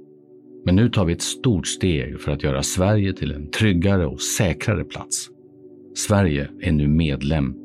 Men 0.65 0.75
nu 0.75 0.89
tar 0.89 1.05
vi 1.05 1.13
ett 1.13 1.21
stort 1.21 1.67
steg 1.67 2.21
för 2.21 2.31
att 2.31 2.43
göra 2.43 2.63
Sverige 2.63 3.13
till 3.13 3.31
en 3.31 3.51
tryggare 3.51 4.05
och 4.05 4.21
säkrare 4.21 4.83
plats. 4.83 5.29
Sverige 5.95 6.49
är 6.61 6.71
nu 6.71 6.87
medlem 6.87 7.64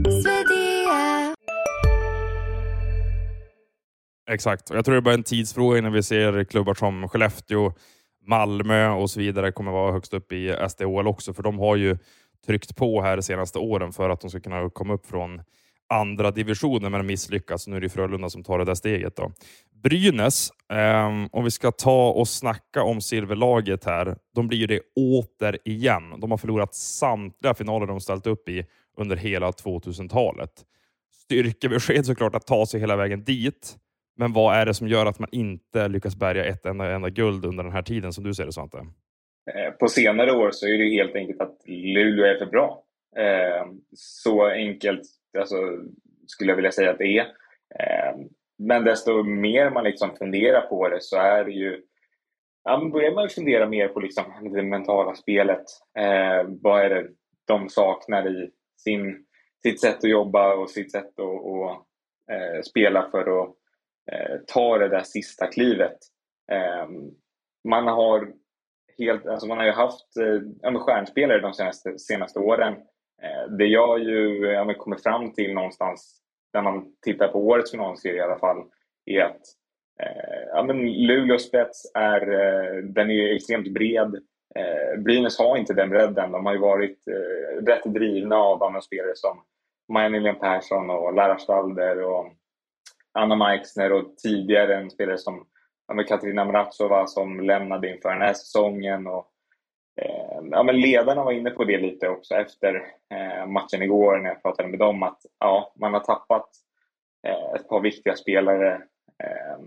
Exakt. 4.31 4.69
och 4.69 4.77
Jag 4.77 4.85
tror 4.85 4.95
det 4.95 4.99
är 4.99 5.01
bara 5.01 5.13
en 5.13 5.23
tidsfråga 5.23 5.77
innan 5.77 5.93
vi 5.93 6.03
ser 6.03 6.43
klubbar 6.43 6.73
som 6.73 7.09
Skellefteå, 7.09 7.73
Malmö 8.27 8.89
och 8.89 9.09
så 9.09 9.19
vidare 9.19 9.51
kommer 9.51 9.71
vara 9.71 9.91
högst 9.91 10.13
upp 10.13 10.31
i 10.31 10.55
SDHL 10.69 11.07
också, 11.07 11.33
för 11.33 11.43
de 11.43 11.59
har 11.59 11.75
ju 11.75 11.97
tryckt 12.45 12.75
på 12.75 13.01
här 13.01 13.17
de 13.17 13.23
senaste 13.23 13.59
åren 13.59 13.93
för 13.93 14.09
att 14.09 14.21
de 14.21 14.29
ska 14.29 14.39
kunna 14.39 14.69
komma 14.69 14.93
upp 14.93 15.05
från 15.05 15.41
andra 15.89 16.31
divisionen, 16.31 16.91
men 16.91 17.05
misslyckats. 17.05 17.67
Nu 17.67 17.75
är 17.75 17.81
det 17.81 17.89
Frölunda 17.89 18.29
som 18.29 18.43
tar 18.43 18.59
det 18.59 18.65
där 18.65 18.75
steget. 18.75 19.15
Då. 19.15 19.31
Brynäs, 19.83 20.51
eh, 20.73 21.09
om 21.31 21.43
vi 21.43 21.51
ska 21.51 21.71
ta 21.71 22.09
och 22.09 22.27
snacka 22.27 22.83
om 22.83 23.01
silverlaget 23.01 23.85
här, 23.85 24.17
de 24.35 24.47
blir 24.47 24.57
ju 24.57 24.67
det 24.67 24.81
återigen. 24.95 26.19
De 26.19 26.31
har 26.31 26.37
förlorat 26.37 26.75
samtliga 26.75 27.53
finaler 27.53 27.87
de 27.87 27.99
ställt 27.99 28.27
upp 28.27 28.49
i 28.49 28.65
under 28.97 29.15
hela 29.15 29.51
2000-talet. 29.51 30.51
Styrkebesked 31.23 32.05
såklart 32.05 32.35
att 32.35 32.47
ta 32.47 32.65
sig 32.65 32.79
hela 32.79 32.95
vägen 32.95 33.23
dit. 33.23 33.77
Men 34.21 34.33
vad 34.33 34.55
är 34.55 34.65
det 34.65 34.73
som 34.73 34.87
gör 34.87 35.05
att 35.05 35.19
man 35.19 35.29
inte 35.31 35.87
lyckas 35.87 36.15
bärga 36.15 36.45
ett 36.45 36.65
enda, 36.65 36.91
enda 36.91 37.09
guld 37.09 37.45
under 37.45 37.63
den 37.63 37.73
här 37.73 37.81
tiden, 37.81 38.13
som 38.13 38.23
du 38.23 38.33
ser 38.33 38.45
det 38.45 38.51
Svante? 38.51 38.77
Eh, 39.53 39.71
på 39.71 39.87
senare 39.87 40.31
år 40.31 40.51
så 40.51 40.67
är 40.67 40.77
det 40.77 40.95
helt 40.95 41.15
enkelt 41.15 41.41
att 41.41 41.57
Luleå 41.67 42.25
är 42.25 42.37
för 42.37 42.45
bra. 42.45 42.83
Eh, 43.17 43.65
så 43.95 44.47
enkelt 44.47 45.01
alltså, 45.37 45.55
skulle 46.27 46.51
jag 46.51 46.55
vilja 46.55 46.71
säga 46.71 46.91
att 46.91 46.97
det 46.97 47.17
är. 47.17 47.25
Eh, 47.79 48.15
men 48.57 48.83
desto 48.83 49.23
mer 49.23 49.69
man 49.69 49.83
liksom 49.83 50.15
funderar 50.15 50.61
på 50.61 50.89
det 50.89 51.01
så 51.01 51.17
är 51.17 51.45
det 51.45 51.51
ju 51.51 51.81
Ja, 52.63 52.77
men 52.77 52.91
börjar 52.91 53.11
man 53.11 53.29
fundera 53.29 53.67
mer 53.67 53.87
på 53.87 53.99
liksom 53.99 54.23
det 54.53 54.63
mentala 54.63 55.15
spelet. 55.15 55.63
Eh, 55.97 56.49
vad 56.61 56.81
är 56.81 56.89
det 56.89 57.07
de 57.47 57.69
saknar 57.69 58.27
i 58.27 58.51
sin, 58.77 59.25
sitt 59.63 59.81
sätt 59.81 59.97
att 59.97 60.09
jobba 60.09 60.53
och 60.53 60.69
sitt 60.69 60.91
sätt 60.91 61.05
att 61.05 61.19
och, 61.19 61.71
eh, 62.31 62.61
spela 62.63 63.09
för 63.11 63.41
att 63.43 63.55
Eh, 64.11 64.37
ta 64.47 64.77
det 64.77 64.87
där 64.87 65.03
sista 65.03 65.47
klivet. 65.47 65.97
Eh, 66.51 66.87
man 67.69 67.87
har 67.87 68.33
helt, 68.97 69.25
alltså 69.25 69.47
man 69.47 69.57
har 69.57 69.65
ju 69.65 69.71
haft 69.71 70.17
eh, 70.63 70.79
stjärnspelare 70.79 71.39
de 71.39 71.53
senaste, 71.53 71.99
senaste 71.99 72.39
åren. 72.39 72.73
Eh, 73.21 73.51
det 73.57 73.65
jag 73.65 73.99
ju 73.99 74.45
eh, 74.45 74.51
ja, 74.51 74.73
kommer 74.73 74.97
fram 74.97 75.33
till 75.33 75.53
någonstans 75.53 76.21
när 76.53 76.61
man 76.61 76.85
tittar 77.01 77.27
på 77.27 77.47
årets 77.47 77.71
finalserie 77.71 78.17
i 78.17 78.21
alla 78.21 78.39
fall 78.39 78.63
är 79.05 79.21
att 79.21 79.41
eh, 79.99 80.47
ja, 80.53 80.63
men 80.63 80.91
Luleås 80.91 81.47
spets 81.47 81.91
är, 81.93 82.31
eh, 82.31 82.83
den 82.83 83.11
är 83.11 83.35
extremt 83.35 83.73
bred. 83.73 84.15
Eh, 84.55 84.99
Brynäs 84.99 85.39
har 85.39 85.57
inte 85.57 85.73
den 85.73 85.89
bredden. 85.89 86.31
De 86.31 86.45
har 86.45 86.53
ju 86.53 86.59
varit 86.59 87.07
eh, 87.07 87.65
rätt 87.65 87.83
drivna 87.83 88.35
av 88.35 88.63
andra 88.63 88.81
spelare 88.81 89.15
som 89.15 89.41
Maja 89.93 90.33
Persson 90.33 90.89
och 90.89 91.13
Lara 91.13 91.37
och 92.05 92.33
Anna 93.13 93.35
Meixner 93.35 93.91
och 93.91 94.17
tidigare 94.17 94.75
en 94.75 94.89
spelare 94.89 95.17
som 95.17 95.47
ja, 95.87 96.03
Katarina 96.03 96.45
Mrazova 96.45 97.07
som 97.07 97.39
lämnade 97.39 97.89
inför 97.89 98.09
den 98.09 98.21
här 98.21 98.33
säsongen. 98.33 99.07
Och, 99.07 99.27
eh, 100.01 100.41
ja, 100.51 100.63
men 100.63 100.81
ledarna 100.81 101.23
var 101.23 101.31
inne 101.31 101.49
på 101.49 101.63
det 101.63 101.77
lite 101.77 102.09
också 102.09 102.35
efter 102.35 102.75
eh, 103.13 103.47
matchen 103.47 103.81
igår 103.81 104.17
när 104.17 104.29
jag 104.29 104.41
pratade 104.41 104.69
med 104.69 104.79
dem 104.79 105.03
att 105.03 105.19
ja, 105.39 105.73
man 105.79 105.93
har 105.93 105.99
tappat 105.99 106.49
eh, 107.27 107.53
ett 107.55 107.67
par 107.67 107.81
viktiga 107.81 108.15
spelare 108.15 108.73
eh, 109.23 109.59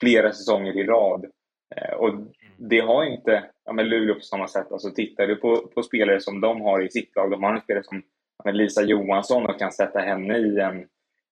flera 0.00 0.32
säsonger 0.32 0.78
i 0.78 0.84
rad. 0.84 1.26
Eh, 1.76 1.94
och 1.94 2.10
det 2.56 2.80
har 2.80 3.04
inte 3.04 3.44
ja, 3.64 3.72
men 3.72 3.88
Luleå 3.88 4.14
på 4.14 4.20
samma 4.20 4.48
sätt. 4.48 4.72
Alltså, 4.72 4.90
tittar 4.90 5.26
du 5.26 5.36
på, 5.36 5.56
på 5.56 5.82
spelare 5.82 6.20
som 6.20 6.40
de 6.40 6.60
har 6.60 6.82
i 6.82 6.90
sitt 6.90 7.16
lag, 7.16 7.30
de 7.30 7.42
har 7.42 7.54
en 7.54 7.60
spelare 7.60 7.84
som 7.84 8.02
ja, 8.44 8.50
Lisa 8.50 8.82
Johansson 8.82 9.46
och 9.46 9.58
kan 9.58 9.72
sätta 9.72 9.98
henne 9.98 10.38
i 10.38 10.60
en 10.60 10.86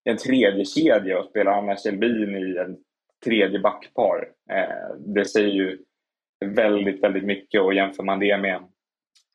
en 0.04 0.16
tredje 0.16 0.64
kedja 0.64 1.18
och 1.18 1.30
spela 1.30 1.54
Anna 1.54 1.76
Kjellbin 1.76 2.36
i 2.36 2.56
en 2.58 2.76
tredje 3.24 3.58
backpar. 3.58 4.28
Eh, 4.50 4.96
det 4.98 5.24
säger 5.24 5.54
ju 5.54 5.78
väldigt, 6.44 7.02
väldigt 7.02 7.24
mycket 7.24 7.60
och 7.60 7.74
jämför 7.74 8.02
man 8.02 8.18
det 8.18 8.38
med, 8.38 8.62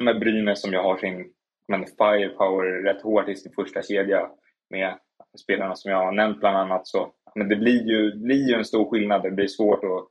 med 0.04 0.20
Brynäs 0.20 0.62
som 0.62 0.74
jag 0.74 0.84
har 0.84 0.98
sin 0.98 1.34
men 1.68 1.86
firepower 1.86 2.84
rätt 2.84 3.02
hårt 3.02 3.30
i 3.30 3.36
sin 3.36 3.52
första 3.56 3.82
kedja 3.82 4.30
med 4.70 4.98
spelarna 5.44 5.76
som 5.76 5.92
jag 5.92 5.98
har 5.98 6.12
nämnt 6.12 6.40
bland 6.40 6.58
annat 6.58 6.88
så 6.88 7.14
men 7.38 7.50
det 7.50 7.56
blir 7.56 7.88
ju, 7.88 8.16
blir 8.16 8.50
ju 8.50 8.54
en 8.54 8.66
stor 8.66 8.90
skillnad. 8.90 9.24
Det 9.24 9.32
blir 9.32 9.48
svårt 9.48 9.84
att 9.84 10.08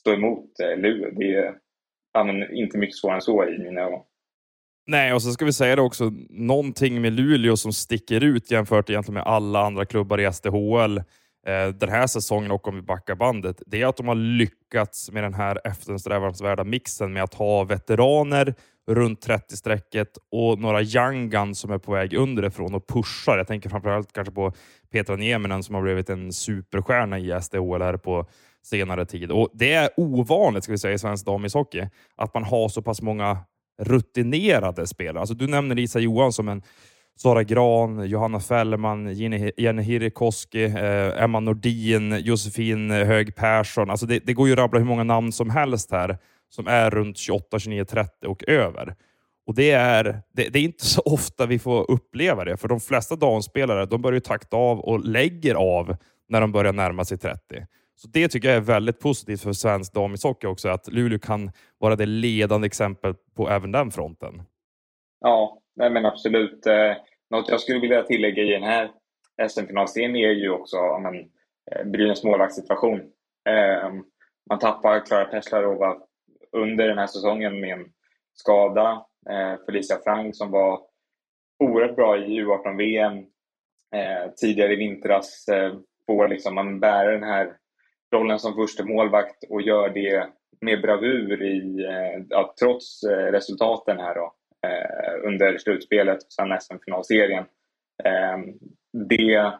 stå 0.00 0.12
emot 0.12 0.60
eh, 0.60 0.78
Luleå. 0.78 1.10
Det 1.10 1.34
är 1.34 1.58
ja, 2.12 2.44
inte 2.52 2.78
mycket 2.78 2.96
svårare 2.96 3.16
än 3.16 3.22
så 3.22 3.48
i 3.48 3.58
mina 3.58 3.80
ögon. 3.80 4.02
Nej, 4.88 5.12
och 5.12 5.22
så 5.22 5.32
ska 5.32 5.44
vi 5.44 5.52
säga 5.52 5.76
det 5.76 5.82
också, 5.82 6.12
någonting 6.30 7.00
med 7.00 7.12
Luleå 7.12 7.56
som 7.56 7.72
sticker 7.72 8.24
ut 8.24 8.50
jämfört 8.50 8.90
egentligen 8.90 9.14
med 9.14 9.22
alla 9.22 9.66
andra 9.66 9.84
klubbar 9.84 10.20
i 10.20 10.32
SDHL 10.32 10.98
eh, 11.46 11.68
den 11.74 11.88
här 11.88 12.06
säsongen 12.06 12.50
och 12.50 12.68
om 12.68 12.74
vi 12.74 12.82
backar 12.82 13.14
bandet, 13.14 13.62
det 13.66 13.82
är 13.82 13.86
att 13.86 13.96
de 13.96 14.08
har 14.08 14.14
lyckats 14.14 15.10
med 15.10 15.22
den 15.22 15.34
här 15.34 15.60
eftersträvansvärda 15.64 16.64
mixen 16.64 17.12
med 17.12 17.22
att 17.22 17.34
ha 17.34 17.64
veteraner 17.64 18.54
runt 18.90 19.26
30-strecket 19.26 20.18
och 20.30 20.58
några 20.58 20.82
young 20.82 21.30
guns 21.30 21.58
som 21.58 21.70
är 21.70 21.78
på 21.78 21.92
väg 21.92 22.14
underifrån 22.14 22.74
och 22.74 22.86
pushar. 22.86 23.38
Jag 23.38 23.46
tänker 23.46 23.70
framförallt 23.70 24.12
kanske 24.12 24.34
på 24.34 24.52
Petra 24.92 25.16
Nieminen 25.16 25.62
som 25.62 25.74
har 25.74 25.82
blivit 25.82 26.10
en 26.10 26.32
superstjärna 26.32 27.18
i 27.18 27.40
SDHL 27.42 27.82
här 27.82 27.96
på 27.96 28.26
senare 28.62 29.06
tid. 29.06 29.30
Och 29.30 29.48
Det 29.54 29.72
är 29.72 29.90
ovanligt 29.96 30.64
ska 30.64 30.72
vi 30.72 30.78
säga, 30.78 30.94
i 30.94 30.98
svensk 30.98 31.26
damishockey 31.26 31.88
att 32.16 32.34
man 32.34 32.44
har 32.44 32.68
så 32.68 32.82
pass 32.82 33.02
många 33.02 33.38
rutinerade 33.78 34.86
spelare. 34.86 35.20
Alltså, 35.20 35.34
du 35.34 35.46
nämner 35.46 35.74
Lisa 35.74 35.98
Johansson, 35.98 36.44
men 36.44 36.62
Sara 37.18 37.42
Gran, 37.42 38.08
Johanna 38.08 38.40
Fällman, 38.40 39.14
Jenny, 39.14 39.52
Jenny 39.56 39.82
Hirikoski, 39.82 40.64
eh, 40.64 41.22
Emma 41.22 41.40
Nordin, 41.40 42.20
Josefin 42.20 42.90
eh, 42.90 43.06
Hög 43.06 43.36
Persson. 43.36 43.90
Alltså 43.90 44.06
det, 44.06 44.18
det, 44.18 44.34
går 44.34 44.46
ju 44.46 44.52
att 44.52 44.58
rabbla 44.58 44.78
hur 44.78 44.86
många 44.86 45.04
namn 45.04 45.32
som 45.32 45.50
helst 45.50 45.90
här 45.90 46.18
som 46.48 46.66
är 46.66 46.90
runt 46.90 47.18
28, 47.18 47.58
29, 47.58 47.84
30 47.84 48.26
och 48.26 48.48
över. 48.48 48.94
Och 49.46 49.54
det 49.54 49.70
är, 49.70 50.04
det, 50.32 50.48
det 50.48 50.58
är 50.58 50.62
inte 50.62 50.86
så 50.86 51.00
ofta 51.00 51.46
vi 51.46 51.58
får 51.58 51.90
uppleva 51.90 52.44
det, 52.44 52.56
för 52.56 52.68
de 52.68 52.80
flesta 52.80 53.16
damspelare 53.16 53.86
de 53.86 54.02
börjar 54.02 54.20
takta 54.20 54.56
av 54.56 54.80
och 54.80 55.04
lägger 55.04 55.54
av 55.54 55.96
när 56.28 56.40
de 56.40 56.52
börjar 56.52 56.72
närma 56.72 57.04
sig 57.04 57.18
30. 57.18 57.66
Så 57.98 58.08
Det 58.08 58.28
tycker 58.28 58.48
jag 58.48 58.56
är 58.56 58.60
väldigt 58.60 59.00
positivt 59.00 59.40
för 59.40 59.52
svensk 59.52 59.92
damishockey 59.94 60.46
också, 60.46 60.68
att 60.68 60.92
Luleå 60.92 61.18
kan 61.18 61.50
vara 61.78 61.96
det 61.96 62.06
ledande 62.06 62.66
exemplet 62.66 63.16
på 63.34 63.48
även 63.48 63.72
den 63.72 63.90
fronten. 63.90 64.42
Ja, 65.20 65.62
nej 65.76 65.90
men 65.90 66.06
absolut. 66.06 66.66
Eh, 66.66 66.92
något 67.30 67.48
jag 67.48 67.60
skulle 67.60 67.80
vilja 67.80 68.02
tillägga 68.02 68.42
i 68.42 68.50
den 68.50 68.62
här 68.62 68.90
SM-finalserien 69.48 70.16
är 70.16 70.30
ju 70.30 70.50
också 70.50 70.98
men, 70.98 71.14
eh, 71.72 71.84
Brynäs 71.84 72.24
målvaktssituation. 72.24 73.00
Ehm, 73.48 74.04
man 74.48 74.58
tappar 74.58 75.06
Klara 75.06 75.24
Peslarova 75.24 75.96
under 76.52 76.88
den 76.88 76.98
här 76.98 77.06
säsongen 77.06 77.60
med 77.60 77.78
en 77.78 77.86
skada. 78.34 79.06
Eh, 79.30 79.64
Felicia 79.66 79.96
Frank 80.04 80.36
som 80.36 80.50
var 80.50 80.80
oerhört 81.64 81.96
bra 81.96 82.18
i 82.18 82.40
U18-VM 82.42 83.24
tidigare 84.36 84.72
i 84.72 84.76
vintras 84.76 85.46
får 86.06 86.28
liksom 86.28 86.54
man 86.54 86.80
bära 86.80 87.10
den 87.10 87.22
här 87.22 87.56
rollen 88.14 88.38
som 88.38 88.54
första 88.54 88.84
målvakt 88.84 89.44
och 89.50 89.62
gör 89.62 89.88
det 89.88 90.28
med 90.60 90.82
bravur 90.82 91.42
i, 91.42 91.84
eh, 91.84 92.24
ja, 92.28 92.54
trots 92.60 93.02
eh, 93.02 93.32
resultaten 93.32 93.98
här 93.98 94.14
då, 94.14 94.34
eh, 94.68 95.28
under 95.28 95.58
slutspelet 95.58 96.22
och 96.22 96.32
sen 96.32 96.60
SM-finalserien. 96.60 97.44
Ehm, 98.04 98.44
det, 99.08 99.52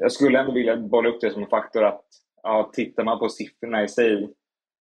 jag 0.00 0.12
skulle 0.12 0.40
ändå 0.40 0.52
vilja 0.52 0.76
bolla 0.76 1.08
upp 1.08 1.20
det 1.20 1.30
som 1.30 1.42
en 1.42 1.48
faktor 1.48 1.84
att 1.84 2.04
ja, 2.42 2.70
tittar 2.72 3.04
man 3.04 3.18
på 3.18 3.28
siffrorna 3.28 3.82
i 3.82 3.88
sig 3.88 4.22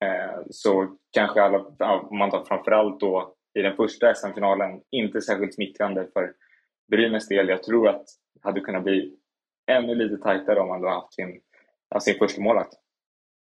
eh, 0.05 0.41
så 0.49 0.97
kanske 1.11 1.41
alla, 1.41 1.65
om 2.01 2.17
man 2.17 2.31
tar 2.31 2.43
framförallt 2.43 2.99
då 2.99 3.35
i 3.53 3.61
den 3.61 3.75
första 3.75 4.13
SM-finalen, 4.13 4.81
inte 4.91 5.21
särskilt 5.21 5.55
smickrande 5.55 6.07
för 6.13 6.33
Brynäs 6.91 7.27
del. 7.27 7.49
Jag 7.49 7.63
tror 7.63 7.87
att 7.87 8.05
det 8.33 8.39
hade 8.43 8.59
kunnat 8.61 8.83
bli 8.83 9.17
ännu 9.71 9.95
lite 9.95 10.17
tajtare 10.17 10.59
om 10.59 10.67
man 10.67 10.81
då 10.81 10.89
haft 10.89 11.13
sin, 11.13 11.41
sin 12.01 12.17
första 12.17 12.41
målvakt. 12.41 12.73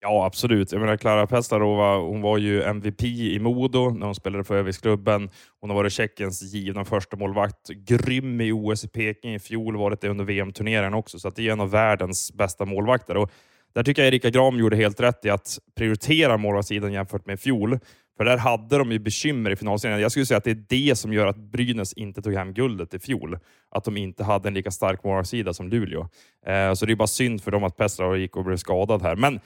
Ja, 0.01 0.27
absolut. 0.27 0.73
Jag 0.73 0.81
menar, 0.81 0.97
Klara 0.97 1.27
Pestarova 1.27 1.97
hon 1.97 2.21
var 2.21 2.39
ju 2.39 2.63
MVP 2.63 3.03
i 3.03 3.39
Modo 3.39 3.91
när 3.91 4.07
hon 4.07 4.15
spelade 4.15 4.45
för 4.45 4.57
Öviksklubben. 4.57 5.31
Hon 5.61 5.71
har 5.71 5.75
varit 5.77 5.93
Tjeckiens 5.93 6.43
givna 6.43 6.85
första 6.85 7.17
målvakt. 7.17 7.69
Grym 7.69 8.41
i 8.41 8.53
OS 8.53 8.85
i 8.85 8.89
Peking 8.89 9.35
i 9.35 9.39
fjol, 9.39 9.77
varit 9.77 10.01
det 10.01 10.09
under 10.09 10.25
VM-turneringen 10.25 10.95
också, 10.95 11.19
så 11.19 11.31
det 11.31 11.49
är 11.49 11.53
en 11.53 11.61
av 11.61 11.71
världens 11.71 12.33
bästa 12.33 12.65
målvakter. 12.65 13.17
Och 13.17 13.31
där 13.75 13.83
tycker 13.83 14.03
jag 14.03 14.09
Erika 14.09 14.31
Gram 14.31 14.59
gjorde 14.59 14.77
helt 14.77 15.01
rätt 15.01 15.25
i 15.25 15.31
att 15.31 15.59
prioritera 15.77 16.37
målvaktssidan 16.37 16.93
jämfört 16.93 17.27
med 17.27 17.35
i 17.35 17.37
fjol. 17.37 17.79
För 18.17 18.25
där 18.25 18.37
hade 18.37 18.79
de 18.79 18.93
ju 18.93 18.99
bekymmer 18.99 19.51
i 19.51 19.57
finalserien. 19.57 20.01
Jag 20.01 20.11
skulle 20.11 20.27
säga 20.27 20.39
att 20.39 20.45
det 20.45 20.51
är 20.51 20.65
det 20.69 20.99
som 20.99 21.13
gör 21.13 21.27
att 21.27 21.37
Brynäs 21.37 21.93
inte 21.93 22.23
tog 22.23 22.35
hem 22.35 22.55
guldet 22.55 22.95
i 22.95 22.99
fjol. 22.99 23.39
Att 23.71 23.85
de 23.85 23.97
inte 23.97 24.25
hade 24.25 24.49
en 24.49 24.55
lika 24.55 24.71
stark 24.71 25.05
målvaktssida 25.05 25.55
som 25.55 25.69
Luleå. 25.69 26.09
Eh, 26.47 26.75
så 26.75 26.87
det 26.87 26.93
är 26.93 26.97
bara 26.97 27.07
synd 27.07 27.43
för 27.43 27.51
dem 27.51 27.65
att 27.65 27.77
Pestarova 27.77 28.17
gick 28.17 28.37
och 28.37 28.45
blev 28.45 28.57
skadad 28.57 29.03
här. 29.03 29.17
Men 29.17 29.41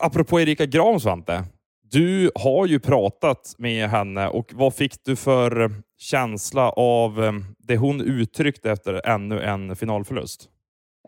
apropå 0.00 0.40
Erika 0.40 0.66
Gram, 0.66 1.00
Svante. 1.00 1.44
Du 1.90 2.30
har 2.34 2.66
ju 2.66 2.80
pratat 2.80 3.54
med 3.58 3.88
henne 3.88 4.28
och 4.28 4.50
vad 4.52 4.74
fick 4.74 5.04
du 5.04 5.16
för 5.16 5.70
känsla 5.98 6.70
av 6.70 7.24
ehm, 7.24 7.42
det 7.58 7.76
hon 7.76 8.00
uttryckte 8.00 8.70
efter 8.70 9.08
ännu 9.08 9.40
en 9.40 9.76
finalförlust? 9.76 10.48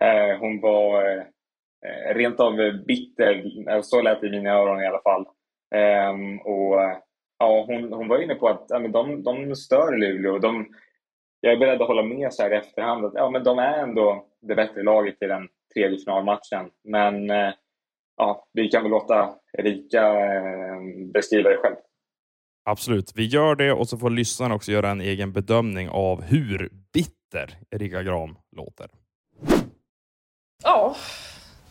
Eh, 0.01 0.39
hon 0.41 0.61
var 0.61 1.05
eh, 1.87 2.15
rent 2.15 2.41
av 2.41 2.57
bitter, 2.87 3.45
alltså, 3.71 3.97
så 3.97 4.03
lät 4.03 4.21
det 4.21 4.27
i 4.27 4.31
mina 4.31 4.51
öron 4.51 4.83
i 4.83 4.87
alla 4.87 5.03
fall. 5.03 5.27
Ehm, 5.75 6.39
och 6.39 6.81
ja, 7.39 7.65
hon, 7.67 7.93
hon 7.93 8.09
var 8.09 8.23
inne 8.23 8.35
på 8.35 8.49
att 8.49 8.67
ja, 8.69 8.79
de, 8.79 9.23
de 9.23 9.57
stör 9.57 9.97
Luleå. 9.97 10.39
De, 10.39 10.67
jag 11.41 11.53
är 11.53 11.57
beredd 11.57 11.83
att 11.83 11.89
hålla 11.89 12.03
med 12.03 12.35
så 12.35 12.43
här 12.43 12.53
i 12.53 12.57
efterhand 12.57 13.05
att 13.05 13.15
ja, 13.15 13.31
men 13.31 13.45
de 13.45 13.59
är 13.59 13.79
ändå 13.79 14.27
det 14.41 14.55
bättre 14.55 14.83
laget 14.83 15.23
i 15.23 15.27
den 15.27 15.49
tredje 15.75 15.99
finalmatchen. 15.99 16.71
Men 16.85 17.31
eh, 17.31 17.53
ja, 18.17 18.49
vi 18.53 18.69
kan 18.69 18.83
väl 18.83 18.91
låta 18.91 19.35
Erika 19.59 20.07
eh, 20.25 20.81
beskriva 21.13 21.51
det 21.51 21.57
själv. 21.57 21.77
Absolut, 22.65 23.13
vi 23.15 23.27
gör 23.27 23.55
det 23.55 23.73
och 23.73 23.89
så 23.89 23.99
får 23.99 24.11
lyssnarna 24.11 24.55
också 24.55 24.73
göra 24.73 24.91
en 24.91 25.01
egen 25.01 25.33
bedömning 25.33 25.89
av 25.89 26.23
hur 26.23 26.71
bitter 26.93 27.59
Erika 27.71 28.03
Gram 28.03 28.39
låter. 28.57 28.91
Ja, 30.63 30.97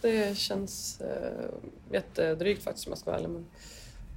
det 0.01 0.37
känns 0.37 1.01
eh, 1.01 1.49
jättedrygt 1.91 2.63
faktiskt 2.63 2.87
om 2.87 2.91
jag 2.91 2.97
ska 2.97 3.11
vara 3.11 3.19
ärlig. 3.19 3.29
Men, 3.29 3.45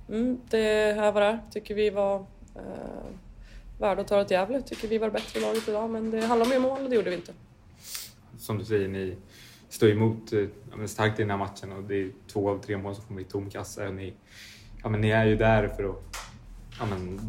mm, 0.08 0.40
det 0.50 0.92
här 0.96 1.12
var 1.12 1.20
det 1.20 1.40
Tycker 1.52 1.74
vi 1.74 1.90
var 1.90 2.16
eh, 2.54 3.10
värda 3.80 4.00
att 4.00 4.08
ta 4.08 4.20
ett 4.20 4.30
Gävle. 4.30 4.62
Tycker 4.62 4.88
vi 4.88 4.98
var 4.98 5.10
bättre 5.10 5.40
laget 5.40 5.68
idag, 5.68 5.90
men 5.90 6.10
det 6.10 6.26
handlar 6.26 6.56
om 6.56 6.62
mål 6.62 6.84
och 6.84 6.90
det 6.90 6.96
gjorde 6.96 7.10
vi 7.10 7.16
inte. 7.16 7.32
Som 8.38 8.58
du 8.58 8.64
säger, 8.64 8.88
ni 8.88 9.16
stå 9.68 9.86
emot 9.86 10.32
eh, 10.32 10.38
ja, 10.80 10.86
starkt 10.86 11.18
i 11.18 11.22
den 11.22 11.30
här 11.30 11.38
matchen 11.38 11.72
och 11.72 11.82
det 11.82 11.94
är 11.94 12.10
två 12.32 12.50
av 12.50 12.58
tre 12.58 12.76
mål 12.76 12.94
som 12.94 13.04
kommer 13.04 13.20
i 13.20 13.24
tom 13.24 13.50
kasse. 13.50 13.88
Och 13.88 13.94
ni, 13.94 14.14
ja, 14.82 14.88
men 14.88 15.00
ni 15.00 15.10
är 15.10 15.24
ju 15.24 15.36
där 15.36 15.68
för 15.68 15.84
att 15.84 15.96
ja, 16.78 16.86
men, 16.86 17.20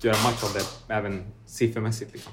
göra 0.00 0.16
match 0.24 0.44
av 0.44 0.50
det, 0.54 0.94
även 0.94 1.32
siffermässigt. 1.46 2.12
Liksom. 2.12 2.32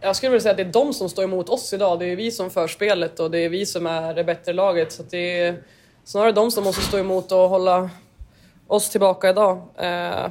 Jag 0.00 0.16
skulle 0.16 0.30
vilja 0.30 0.40
säga 0.40 0.50
att 0.50 0.56
det 0.56 0.62
är 0.62 0.72
de 0.72 0.94
som 0.94 1.08
står 1.08 1.24
emot 1.24 1.48
oss 1.48 1.72
idag. 1.72 1.98
Det 1.98 2.06
är 2.06 2.16
vi 2.16 2.30
som 2.30 2.50
för 2.50 2.68
spelet 2.68 3.20
och 3.20 3.30
det 3.30 3.38
är 3.38 3.48
vi 3.48 3.66
som 3.66 3.86
är 3.86 4.14
det 4.14 4.24
bättre 4.24 4.52
laget. 4.52 4.92
Så 4.92 5.02
det 5.02 5.40
är 5.40 5.62
snarare 6.04 6.32
de 6.32 6.50
som 6.50 6.64
måste 6.64 6.82
stå 6.82 6.98
emot 6.98 7.32
och 7.32 7.48
hålla 7.48 7.90
oss 8.66 8.90
tillbaka 8.90 9.30
idag. 9.30 9.56
Eh, 9.76 10.30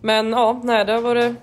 men 0.00 0.30
ja, 0.30 0.60
nej, 0.64 0.84
det 0.84 0.92
har 0.92 1.00
varit, 1.00 1.36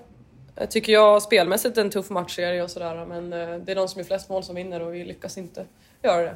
tycker 0.66 0.92
jag, 0.92 1.22
spelmässigt 1.22 1.78
en 1.78 1.90
tuff 1.90 2.10
matchserie 2.10 2.62
och 2.62 2.70
sådär. 2.70 3.06
Men 3.06 3.32
eh, 3.32 3.58
det 3.58 3.72
är 3.72 3.76
de 3.76 3.88
som 3.88 4.00
är 4.00 4.04
flest 4.04 4.28
mål 4.28 4.42
som 4.42 4.54
vinner 4.54 4.82
och 4.82 4.94
vi 4.94 5.04
lyckas 5.04 5.38
inte 5.38 5.66
göra 6.02 6.22
det. 6.22 6.34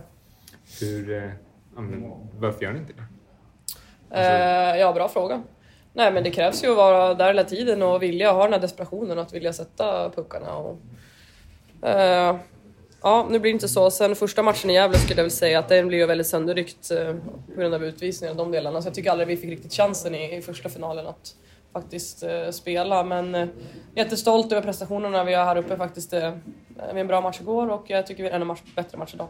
Hur, 0.80 1.12
eh, 1.12 1.30
varför 2.38 2.62
gör 2.62 2.72
ni 2.72 2.78
inte 2.78 2.92
det? 2.92 3.04
Alltså... 4.10 4.78
ja, 4.80 4.92
bra 4.92 5.08
fråga. 5.08 5.42
Nej, 5.92 6.12
men 6.12 6.24
det 6.24 6.30
krävs 6.30 6.64
ju 6.64 6.70
att 6.70 6.76
vara 6.76 7.14
där 7.14 7.26
hela 7.26 7.44
tiden 7.44 7.82
och 7.82 8.02
vilja 8.02 8.32
ha 8.32 8.42
den 8.42 8.52
här 8.52 8.60
desperationen 8.60 9.18
att 9.18 9.32
vilja 9.32 9.52
sätta 9.52 10.10
puckarna. 10.10 10.56
Och, 10.56 10.78
uh, 11.84 12.40
ja, 13.02 13.26
nu 13.30 13.38
blir 13.38 13.40
det 13.40 13.54
inte 13.54 13.68
så. 13.68 13.90
Sen 13.90 14.16
första 14.16 14.42
matchen 14.42 14.70
i 14.70 14.74
Gävle 14.74 14.98
skulle 14.98 15.20
jag 15.20 15.24
väl 15.24 15.30
säga 15.30 15.58
att 15.58 15.68
den 15.68 15.88
blev 15.88 16.08
väldigt 16.08 16.26
sönderryckt 16.26 16.90
uh, 16.92 17.14
på 17.54 17.60
grund 17.60 17.74
av 17.74 17.84
utvisningar 17.84 18.32
och 18.32 18.36
de 18.36 18.50
delarna. 18.50 18.82
Så 18.82 18.88
jag 18.88 18.94
tycker 18.94 19.10
aldrig 19.10 19.28
vi 19.28 19.36
fick 19.36 19.50
riktigt 19.50 19.72
chansen 19.72 20.14
i, 20.14 20.36
i 20.36 20.42
första 20.42 20.68
finalen 20.68 21.06
att 21.06 21.34
faktiskt 21.72 22.22
uh, 22.22 22.50
spela. 22.50 23.04
Men 23.04 23.34
uh, 23.34 23.48
jättestolt 23.94 24.52
över 24.52 24.62
prestationerna 24.62 25.24
vi 25.24 25.34
har 25.34 25.44
här 25.44 25.56
uppe 25.56 25.76
faktiskt. 25.76 26.12
Uh, 26.12 26.32
vi 26.94 27.00
en 27.00 27.06
bra 27.06 27.20
match 27.20 27.40
igår 27.40 27.70
och 27.70 27.84
jag 27.90 28.06
tycker 28.06 28.22
vi 28.22 28.30
har 28.30 28.40
en 28.40 28.46
match, 28.46 28.62
bättre 28.74 28.98
match 28.98 29.14
idag 29.14 29.28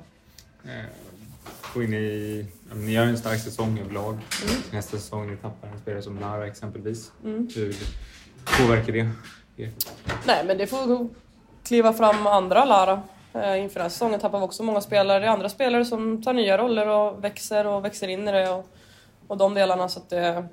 gå 1.74 1.82
in 1.82 1.94
i... 1.94 2.46
Ni 2.74 2.96
har 2.96 3.06
en 3.06 3.18
stark 3.18 3.40
säsong 3.40 3.78
överlag. 3.78 4.12
Mm. 4.12 4.62
Nästa 4.72 4.96
säsong 4.96 5.30
ni 5.30 5.36
tappar 5.36 5.68
en 5.68 5.78
spelare 5.78 6.02
som 6.02 6.16
Nara 6.16 6.46
exempelvis. 6.46 7.12
Mm. 7.24 7.48
Hur 7.54 7.76
påverkar 8.58 8.92
det 8.92 8.98
er? 9.56 9.70
Nej, 10.26 10.44
men 10.44 10.58
det 10.58 10.66
får 10.66 11.08
kliva 11.64 11.92
fram 11.92 12.26
andra 12.26 12.64
Lara. 12.64 13.02
Eh, 13.34 13.62
inför 13.62 13.74
den 13.74 13.82
här 13.82 13.88
säsongen 13.88 14.20
tappar 14.20 14.38
vi 14.38 14.44
också 14.44 14.62
många 14.62 14.80
spelare. 14.80 15.18
Det 15.18 15.26
är 15.26 15.30
andra 15.30 15.48
spelare 15.48 15.84
som 15.84 16.22
tar 16.22 16.32
nya 16.32 16.58
roller 16.58 16.88
och 16.88 17.24
växer 17.24 17.66
och 17.66 17.84
växer 17.84 18.08
in 18.08 18.28
i 18.28 18.32
det 18.32 18.50
och, 18.50 18.66
och 19.26 19.36
de 19.36 19.54
delarna. 19.54 19.88
Så 19.88 19.98
att 19.98 20.10
det 20.10 20.48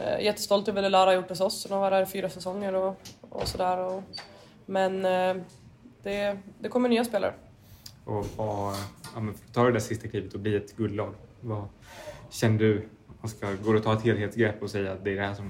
eh, 0.00 0.24
jättestolt 0.24 0.68
över 0.68 0.82
det 0.82 0.88
Lara 0.88 1.10
har 1.10 1.14
gjort 1.14 1.28
hos 1.28 1.40
oss. 1.40 1.66
Hon 1.68 1.72
har 1.72 1.80
varit 1.80 1.94
här 1.94 2.02
i 2.02 2.06
fyra 2.06 2.28
säsonger 2.28 2.74
och, 2.74 3.00
och 3.20 3.48
sådär. 3.48 4.02
Men 4.66 5.04
eh, 5.04 5.42
det, 6.02 6.38
det 6.58 6.68
kommer 6.68 6.88
nya 6.88 7.04
spelare. 7.04 7.32
Och 8.04 8.26
vad, 8.36 8.74
ja, 9.14 9.20
men 9.20 9.34
ta 9.52 9.64
det 9.64 9.72
där 9.72 9.80
sista 9.80 10.08
klivet 10.08 10.34
och 10.34 10.40
bli 10.40 10.56
ett 10.56 10.76
guldlag. 10.76 11.14
Vad 11.40 11.68
känner 12.30 12.58
du? 12.58 12.88
Oskar, 13.22 13.54
går 13.64 13.72
det 13.72 13.78
att 13.78 13.84
ta 13.84 13.92
ett 13.92 14.02
helhetsgrepp 14.02 14.62
och 14.62 14.70
säga 14.70 14.92
att 14.92 15.04
det 15.04 15.10
är 15.10 15.16
det 15.16 15.22
här 15.22 15.34
som 15.34 15.46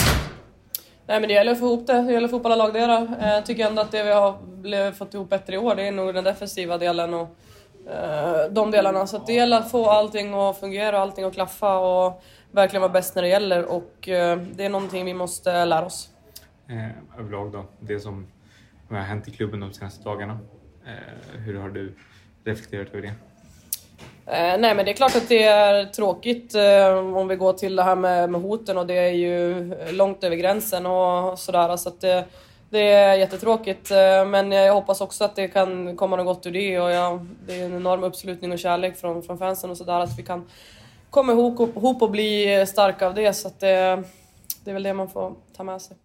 Nej 1.07 1.21
men 1.21 1.29
det 1.29 1.35
gäller 1.35 1.53
att 1.53 1.59
få 1.59 1.67
ihop 1.67 1.87
det, 1.87 2.03
det 2.03 2.13
gäller 2.13 2.25
att 2.25 2.31
få 2.31 2.37
upp 2.37 2.47
alla 2.47 2.57
lagdelar. 2.57 3.17
Jag 3.21 3.37
eh, 3.37 3.45
tycker 3.45 3.67
ändå 3.67 3.83
att 3.83 3.93
det 3.93 4.05
vi 4.05 4.11
har 4.11 4.93
fått 4.93 5.15
ihop 5.15 5.31
bättre 5.31 5.55
i 5.55 5.59
år, 5.59 5.75
det 5.75 5.83
är 5.83 5.93
nog 5.93 6.15
den 6.15 6.25
defensiva 6.25 6.79
delen 6.79 7.15
och 7.15 7.29
uh, 7.87 8.53
de 8.53 8.71
delarna. 8.71 9.07
Så 9.07 9.19
det 9.27 9.33
gäller 9.33 9.59
att 9.59 9.71
få 9.71 9.91
allting 9.91 10.35
att 10.35 10.61
fungera, 10.61 10.99
allting 10.99 11.25
att 11.25 11.35
klaffa 11.35 11.79
och 11.79 12.23
verkligen 12.53 12.81
vara 12.81 12.93
bäst 12.93 13.15
när 13.15 13.23
det 13.23 13.29
gäller 13.29 13.65
och 13.65 14.09
uh, 14.09 14.37
det 14.37 14.65
är 14.65 14.69
någonting 14.69 15.05
vi 15.05 15.15
måste 15.15 15.65
lära 15.65 15.87
oss. 15.87 16.09
Eh, 16.69 17.19
överlag 17.19 17.53
då, 17.53 17.65
det 17.81 18.01
som 18.01 18.27
har 18.91 18.97
hänt 18.97 19.29
i 19.29 19.31
klubben 19.31 19.61
de 19.61 19.73
senaste 19.73 20.05
dagarna. 20.05 20.39
Eh, 20.87 21.41
hur 21.41 21.59
har 21.59 21.69
du 21.69 21.95
reflekterat 22.45 22.89
över 22.89 23.03
det? 23.03 23.15
Eh, 24.27 24.59
nej 24.59 24.75
men 24.75 24.85
det 24.85 24.91
är 24.91 24.95
klart 24.95 25.17
att 25.17 25.29
det 25.29 25.43
är 25.43 25.85
tråkigt 25.85 26.55
eh, 26.55 27.17
om 27.17 27.29
vi 27.29 27.37
går 27.37 27.53
till 27.53 27.77
det 27.77 27.83
här 27.83 27.97
med, 27.97 28.31
med 28.31 28.41
hoten 28.41 28.79
och 28.79 28.87
det 28.87 28.95
är 28.95 29.13
ju 29.13 29.75
långt 29.93 30.25
över 30.25 30.37
gränsen 30.37 30.87
och 30.87 31.39
sådär. 31.39 31.77
Så 31.77 31.89
att 31.89 32.01
det, 32.01 32.25
det 32.71 32.93
är 32.93 33.15
jättetråkigt 33.15 33.91
eh, 33.91 34.27
men 34.27 34.53
jag 34.53 34.75
hoppas 34.75 35.01
också 35.01 35.25
att 35.25 35.37
det 35.37 35.49
kan 35.49 35.97
komma 35.97 36.17
något 36.17 36.27
gott 36.27 36.47
ur 36.47 36.51
det 36.51 36.81
och 36.81 36.91
ja, 36.91 37.27
det 37.47 37.61
är 37.61 37.67
en 37.67 37.77
enorm 37.77 38.05
uppslutning 38.05 38.53
och 38.53 38.59
kärlek 38.59 38.97
från, 38.97 39.23
från 39.23 39.39
fansen 39.39 39.71
och 39.71 39.77
sådär 39.77 40.01
att 40.01 40.19
vi 40.19 40.23
kan 40.23 40.47
kommer 41.11 41.33
ihop, 41.33 41.77
ihop 41.77 42.03
och 42.03 42.11
bli 42.11 42.65
starka 42.69 43.07
av 43.07 43.15
det 43.15 43.33
så 43.33 43.49
att 43.49 43.61
det, 43.61 44.03
det 44.65 44.71
är 44.71 44.75
väl 44.75 44.83
det 44.83 44.95
man 44.95 45.09
får 45.09 45.35
ta 45.57 45.63
med 45.63 45.83
sig. 45.83 45.97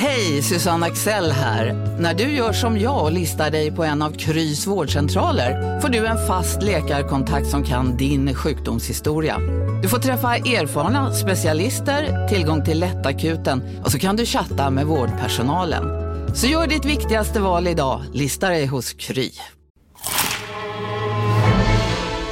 Hej, 0.00 0.42
Susanne 0.42 0.86
Axel 0.86 1.30
här. 1.30 1.72
När 2.00 2.14
du 2.14 2.24
gör 2.24 2.52
som 2.52 2.78
jag 2.78 3.02
och 3.02 3.12
listar 3.12 3.50
dig 3.50 3.72
på 3.72 3.84
en 3.84 4.02
av 4.02 4.10
Krys 4.10 4.66
vårdcentraler 4.66 5.80
får 5.80 5.88
du 5.88 6.06
en 6.06 6.26
fast 6.26 6.62
läkarkontakt 6.62 7.46
som 7.46 7.64
kan 7.64 7.96
din 7.96 8.34
sjukdomshistoria. 8.34 9.38
Du 9.82 9.88
får 9.88 9.98
träffa 9.98 10.36
erfarna 10.36 11.14
specialister, 11.14 12.28
tillgång 12.28 12.64
till 12.64 12.80
lättakuten 12.80 13.82
och 13.84 13.92
så 13.92 13.98
kan 13.98 14.16
du 14.16 14.26
chatta 14.26 14.70
med 14.70 14.86
vårdpersonalen. 14.86 15.84
Så 16.34 16.46
gör 16.46 16.66
ditt 16.66 16.84
viktigaste 16.84 17.40
val 17.40 17.68
idag, 17.68 18.02
lista 18.12 18.48
dig 18.48 18.66
hos 18.66 18.92
Kry. 18.92 19.30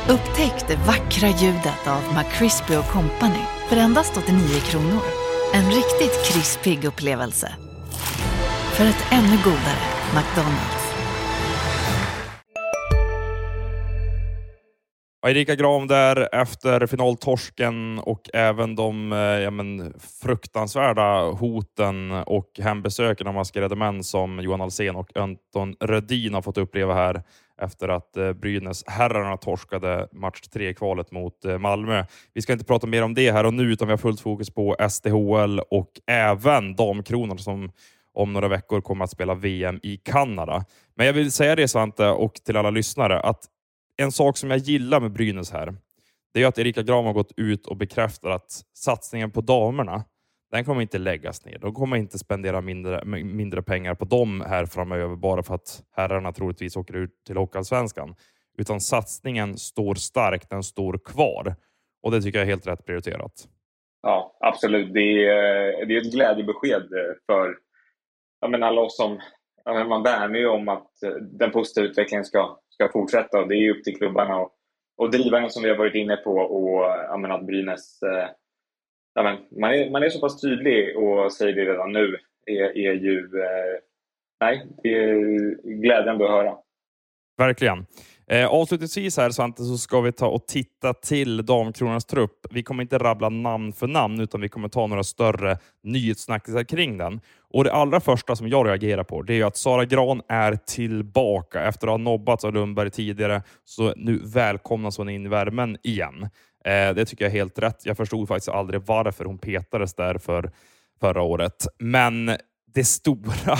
Upptäck 0.09 0.69
det 0.69 0.77
vackra 0.77 1.29
ljudet 1.29 1.87
av 1.87 2.03
McCrispy 2.14 2.75
Company 2.75 3.45
för 3.69 3.77
endast 3.77 4.16
89 4.16 4.61
kronor. 4.61 5.03
En 5.55 5.66
riktigt 5.66 6.25
krispig 6.27 6.85
upplevelse. 6.85 7.53
För 8.77 8.85
ett 8.85 9.05
ännu 9.12 9.37
godare 9.45 9.85
McDonalds. 10.14 10.87
Erika 15.27 15.55
Gram 15.55 15.87
där 15.87 16.35
efter 16.35 16.87
finaltorsken 16.87 17.99
och 17.99 18.31
även 18.35 18.77
de 18.77 19.12
eh, 19.12 19.19
ja, 19.19 19.51
men, 19.51 19.95
fruktansvärda 20.23 21.31
hoten 21.31 22.11
och 22.11 22.51
hembesöken 22.59 23.27
av 23.27 23.35
maskerade 23.35 23.77
män 23.77 24.05
som 24.05 24.40
Johan 24.40 24.61
Alsen 24.61 24.97
och 24.97 25.16
Anton 25.16 25.75
Rödin 25.81 26.35
har 26.35 26.42
fått 26.42 26.59
uppleva 26.59 26.95
här 26.95 27.23
efter 27.62 27.88
att 27.88 28.16
eh, 28.16 28.33
Brynäs 28.33 28.85
herrarna 28.87 29.37
torskade 29.37 30.09
match 30.12 30.40
3-kvalet 30.55 31.11
mot 31.11 31.45
eh, 31.45 31.59
Malmö. 31.59 32.05
Vi 32.35 32.42
ska 32.42 32.53
inte 32.53 32.64
prata 32.64 32.87
mer 32.87 33.03
om 33.03 33.14
det 33.14 33.33
här 33.33 33.47
och 33.47 33.55
nu, 33.55 33.73
utan 33.73 33.88
vi 33.88 33.92
har 33.92 33.99
fullt 33.99 34.21
fokus 34.21 34.51
på 34.51 34.77
SDHL 34.90 35.61
och 35.71 35.90
även 36.07 36.77
Damkronan 36.77 37.38
som 37.38 37.71
om 38.14 38.33
några 38.33 38.49
veckor 38.49 38.81
kommer 38.81 39.05
att 39.05 39.11
spela 39.11 39.35
VM 39.35 39.81
i 39.83 39.97
Kanada. 39.97 40.64
Men 40.95 41.07
jag 41.07 41.12
vill 41.12 41.33
säga 41.33 41.57
det 41.57 41.69
Svante 41.69 42.07
och 42.07 42.35
till 42.35 42.57
alla 42.57 42.71
lyssnare 42.71 43.21
att 43.21 43.45
en 43.97 44.12
sak 44.12 44.37
som 44.37 44.51
jag 44.51 44.59
gillar 44.59 45.01
med 45.01 45.12
Brynäs 45.12 45.53
här, 45.53 45.77
det 46.35 46.42
är 46.42 46.47
att 46.47 46.59
Erika 46.59 46.83
Gram 46.83 47.05
har 47.05 47.12
gått 47.12 47.33
ut 47.37 47.66
och 47.66 47.77
bekräftat 47.77 48.33
att 48.33 48.62
satsningen 48.75 49.31
på 49.31 49.40
damerna, 49.40 50.05
den 50.57 50.64
kommer 50.64 50.83
inte 50.83 50.99
läggas 50.99 51.45
ner. 51.45 51.59
De 51.59 51.75
kommer 51.75 51.97
inte 51.97 52.19
spendera 52.19 52.61
mindre, 52.61 53.05
mindre 53.25 53.62
pengar 53.62 53.95
på 53.95 54.05
dem 54.05 54.40
här 54.40 54.66
framöver 54.66 55.16
bara 55.16 55.42
för 55.42 55.55
att 55.55 55.83
herrarna 55.97 56.33
troligtvis 56.33 56.77
åker 56.77 56.97
ut 56.97 57.25
till 57.27 57.37
Hockeyallsvenskan. 57.37 58.14
Utan 58.59 58.81
satsningen 58.81 59.57
står 59.57 59.95
stark, 59.95 60.51
den 60.51 60.62
står 60.62 60.99
kvar. 60.99 61.55
Och 62.03 62.11
det 62.11 62.23
tycker 62.23 62.38
jag 62.38 62.47
är 62.47 62.51
helt 62.51 62.66
rätt 62.66 62.87
prioriterat. 62.87 63.33
Ja, 64.03 64.37
absolut. 64.40 64.95
Det 64.95 65.27
är, 65.27 65.87
det 65.87 65.97
är 65.97 66.01
ett 66.01 66.12
glädjebesked 66.12 66.88
för 67.27 67.57
ja, 68.40 68.49
men 68.49 68.62
alla 68.62 68.81
oss 68.81 68.97
som... 68.97 69.21
Ja, 69.64 69.85
man 69.85 70.03
värnar 70.03 70.38
ju 70.38 70.47
om 70.47 70.69
att 70.69 71.03
eh, 71.03 71.11
den 71.11 71.51
positiva 71.51 71.87
utvecklingen 71.87 72.25
ska, 72.25 72.59
ska 72.69 72.88
fortsätta 72.92 73.38
och 73.38 73.49
det 73.49 73.55
är 73.55 73.71
upp 73.71 73.85
till 73.85 73.97
klubbarna 73.97 74.37
och, 74.37 74.51
och 74.97 75.11
driva 75.11 75.40
den 75.40 75.51
som 75.51 75.62
vi 75.62 75.69
har 75.69 75.77
varit 75.77 75.95
inne 75.95 76.16
på 76.16 76.31
och 76.31 76.81
ja, 76.83 77.16
men 77.16 77.33
att 77.33 77.47
Brynäs 77.47 78.03
eh, 78.03 78.29
ja, 79.16 79.22
men 79.22 79.61
man, 79.61 79.74
är, 79.74 79.90
man 79.90 80.02
är 80.02 80.09
så 80.09 80.20
pass 80.20 80.40
tydlig 80.40 80.96
och 80.96 81.33
säger 81.33 81.55
det 81.55 81.72
redan 81.72 81.92
nu 81.92 82.16
är, 82.46 82.79
är 82.79 82.92
ju... 82.92 83.18
Eh, 83.18 83.81
nej, 84.40 84.66
det 84.83 84.94
är 84.94 85.81
glädjande 85.81 86.24
att 86.24 86.31
höra. 86.31 86.55
Verkligen. 87.38 87.87
Eh, 88.31 88.46
avslutningsvis 88.46 89.16
här 89.16 89.31
Svante, 89.31 89.64
så 89.64 89.79
ska 89.79 90.00
vi 90.00 90.12
ta 90.12 90.26
och 90.26 90.46
titta 90.46 90.94
till 90.94 91.46
Damkronornas 91.46 92.05
trupp. 92.05 92.46
Vi 92.50 92.62
kommer 92.62 92.83
inte 92.83 92.98
rabbla 92.98 93.29
namn 93.29 93.72
för 93.72 93.87
namn, 93.87 94.20
utan 94.20 94.40
vi 94.40 94.48
kommer 94.48 94.68
ta 94.68 94.87
några 94.87 95.05
större 95.05 95.59
nyhetssnackisar 95.83 96.64
kring 96.64 96.98
den. 96.98 97.20
Och 97.50 97.64
Det 97.64 97.72
allra 97.72 98.00
första 98.00 98.37
som 98.37 98.48
jag 98.48 98.66
reagerar 98.68 99.05
på, 99.05 99.22
det 99.22 99.40
är 99.40 99.44
att 99.44 99.57
Sara 99.57 99.85
Gran 99.85 100.22
är 100.29 100.52
tillbaka. 100.55 101.62
Efter 101.62 101.87
att 101.87 101.90
ha 101.90 101.98
nobbats 101.98 102.44
av 102.44 102.55
Lundberg 102.55 102.90
tidigare, 102.90 103.42
så 103.64 103.92
nu 103.96 104.20
välkomnas 104.24 104.98
hon 104.98 105.09
in 105.09 105.26
i 105.26 105.29
värmen 105.29 105.76
igen. 105.83 106.29
Eh, 106.66 106.94
det 106.94 107.05
tycker 107.05 107.24
jag 107.24 107.33
är 107.33 107.38
helt 107.38 107.59
rätt. 107.59 107.87
Jag 107.87 107.96
förstod 107.96 108.29
faktiskt 108.29 108.48
aldrig 108.48 108.81
varför 108.81 109.24
hon 109.24 109.38
petades 109.38 109.94
där 109.94 110.18
för 110.18 110.50
förra 111.00 111.22
året. 111.22 111.66
Men 111.79 112.26
det 112.74 112.85
stora 112.85 113.52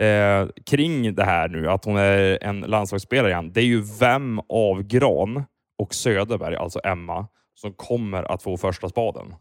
eh, 0.06 0.48
kring 0.70 1.14
det 1.14 1.24
här 1.24 1.48
nu, 1.48 1.70
att 1.70 1.84
hon 1.84 1.96
är 1.96 2.44
en 2.44 2.60
landslagsspelare 2.60 3.30
igen, 3.30 3.52
det 3.52 3.60
är 3.60 3.64
ju 3.64 3.82
vem 4.00 4.40
av 4.48 4.82
Gran 4.82 5.44
och 5.78 5.94
Söderberg, 5.94 6.56
alltså 6.56 6.80
Emma, 6.84 7.26
som 7.54 7.72
kommer 7.72 8.32
att 8.32 8.42
få 8.42 8.56
första 8.56 8.88
spaden. 8.88 9.34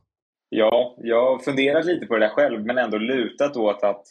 Ja, 0.49 0.95
jag 0.97 1.31
har 1.31 1.39
funderat 1.39 1.85
lite 1.85 2.05
på 2.05 2.13
det 2.13 2.25
där 2.25 2.29
själv, 2.29 2.65
men 2.65 2.77
ändå 2.77 2.97
lutat 2.97 3.57
åt 3.57 3.83
att 3.83 4.03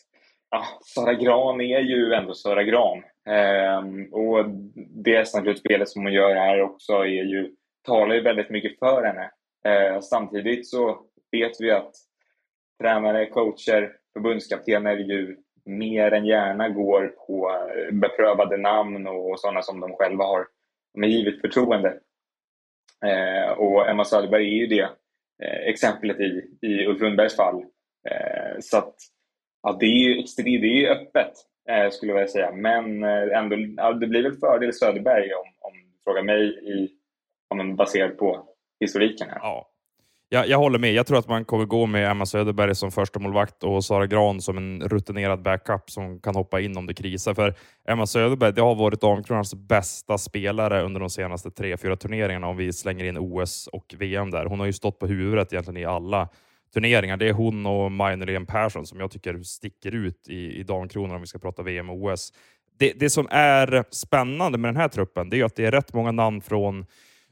ja, 0.51 0.65
Sara 0.95 1.15
Gran 1.15 1.61
är 1.61 1.81
ju 1.81 2.13
ändå 2.13 2.35
Sara 2.35 2.63
Gran. 2.63 3.03
Ehm, 3.29 4.13
och 4.13 4.45
det 5.05 5.27
SM-slutspelet 5.29 5.89
som 5.89 6.03
hon 6.03 6.13
gör 6.13 6.35
här 6.35 6.63
också 6.63 6.93
är 6.93 7.25
ju, 7.25 7.51
talar 7.89 8.15
ju 8.15 8.21
väldigt 8.21 8.51
mycket 8.51 8.79
för 8.79 9.03
henne. 9.05 9.31
Eh, 9.65 10.01
samtidigt 10.01 10.69
så 10.69 11.01
vet 11.33 11.53
vi 11.61 11.71
att 11.71 11.93
tränare, 12.81 13.27
coacher, 13.27 13.93
förbundskaptener 14.13 14.97
ju 14.97 15.37
mer 15.65 16.13
än 16.13 16.27
gärna 16.27 16.69
går 16.69 17.07
på 17.27 17.51
eh, 17.51 17.95
beprövade 17.95 18.57
namn 18.57 19.07
och 19.07 19.41
sådana 19.41 19.63
som 19.63 19.81
de 19.81 19.93
själva 19.93 20.25
har 20.25 20.47
med 20.95 21.11
givet 21.11 21.41
förtroende. 21.41 21.99
Eh, 23.05 23.51
och 23.51 23.89
Emma 23.89 24.05
Söderberg 24.05 24.49
är 24.49 24.57
ju 24.57 24.67
det 24.67 24.89
eh, 25.43 25.69
exemplet 25.69 26.21
i, 26.21 26.51
i 26.63 26.87
Ulf 26.87 27.01
Lundbergs 27.01 27.37
fall. 27.37 27.65
Eh, 28.11 28.61
så 28.61 28.79
att, 28.79 28.95
ja, 29.63 29.77
det 29.81 29.87
är 29.87 30.09
ju 30.09 30.23
det 30.37 30.67
är 30.67 30.81
ju 30.81 30.89
öppet, 30.89 31.33
eh, 31.69 31.91
skulle 31.91 32.13
jag 32.13 32.17
vilja 32.17 32.33
säga. 32.33 32.53
Men 32.53 33.05
eh, 33.05 33.39
ändå, 33.39 33.57
ja, 33.77 33.93
det 33.93 34.07
blir 34.07 34.23
väl 34.23 34.37
fördel 34.37 34.73
Söderberg 34.73 35.35
om, 35.35 35.47
om 35.61 35.73
du 35.73 36.03
frågar 36.05 36.23
mig 36.23 36.43
i, 36.49 36.98
men, 37.55 37.77
baserat 37.77 38.19
på 38.19 38.45
historiken. 38.81 39.29
Här. 39.31 39.39
Ja, 39.43 39.69
jag, 40.31 40.49
jag 40.49 40.59
håller 40.59 40.79
med. 40.79 40.93
Jag 40.93 41.07
tror 41.07 41.19
att 41.19 41.29
man 41.29 41.45
kommer 41.45 41.65
gå 41.65 41.87
med 41.87 42.11
Emma 42.11 42.27
Söderberg 42.27 42.75
som 42.75 42.91
första 42.91 43.19
målvakt 43.19 43.65
och 43.65 43.85
Sara 43.85 44.07
Gran 44.07 44.41
som 44.41 44.57
en 44.57 44.89
rutinerad 44.89 45.43
backup 45.43 45.91
som 45.91 46.21
kan 46.21 46.35
hoppa 46.35 46.61
in 46.61 46.77
om 46.77 46.87
det 46.87 46.95
krisar. 46.95 47.35
För 47.35 47.55
Emma 47.89 48.07
Söderberg 48.07 48.53
det 48.53 48.61
har 48.61 48.75
varit 48.75 49.01
Damkronans 49.01 49.55
bästa 49.55 50.19
spelare 50.19 50.83
under 50.83 51.01
de 51.01 51.11
senaste 51.11 51.51
tre, 51.51 51.77
fyra 51.77 51.97
turneringarna 51.97 52.47
om 52.47 52.57
vi 52.57 52.73
slänger 52.73 53.05
in 53.05 53.19
OS 53.19 53.67
och 53.67 53.95
VM 53.99 54.31
där. 54.31 54.45
Hon 54.45 54.59
har 54.61 54.67
ju 54.67 54.73
stått 54.73 54.99
på 54.99 55.07
huvudet 55.07 55.53
egentligen 55.53 55.83
i 55.83 55.85
alla 55.85 56.29
turneringar. 56.75 57.17
Det 57.17 57.29
är 57.29 57.33
hon 57.33 57.67
och 57.67 57.93
Maj 57.93 58.47
Persson 58.47 58.87
som 58.87 59.01
jag 59.01 59.11
tycker 59.11 59.43
sticker 59.43 59.95
ut 59.95 60.29
i, 60.29 60.61
i 60.61 60.63
Damkronan 60.63 61.15
om 61.15 61.21
vi 61.21 61.27
ska 61.27 61.39
prata 61.39 61.63
VM 61.63 61.91
och 61.91 61.97
OS. 61.97 62.33
Det, 62.79 62.93
det 62.97 63.11
som 63.11 63.29
är 63.31 63.85
spännande 63.91 64.59
med 64.59 64.69
den 64.69 64.81
här 64.81 64.89
truppen 64.89 65.31
det 65.31 65.41
är 65.41 65.45
att 65.45 65.57
det 65.57 65.67
är 65.67 65.71
rätt 65.71 65.95
många 65.95 66.13
namn 66.13 66.41
från 66.41 66.87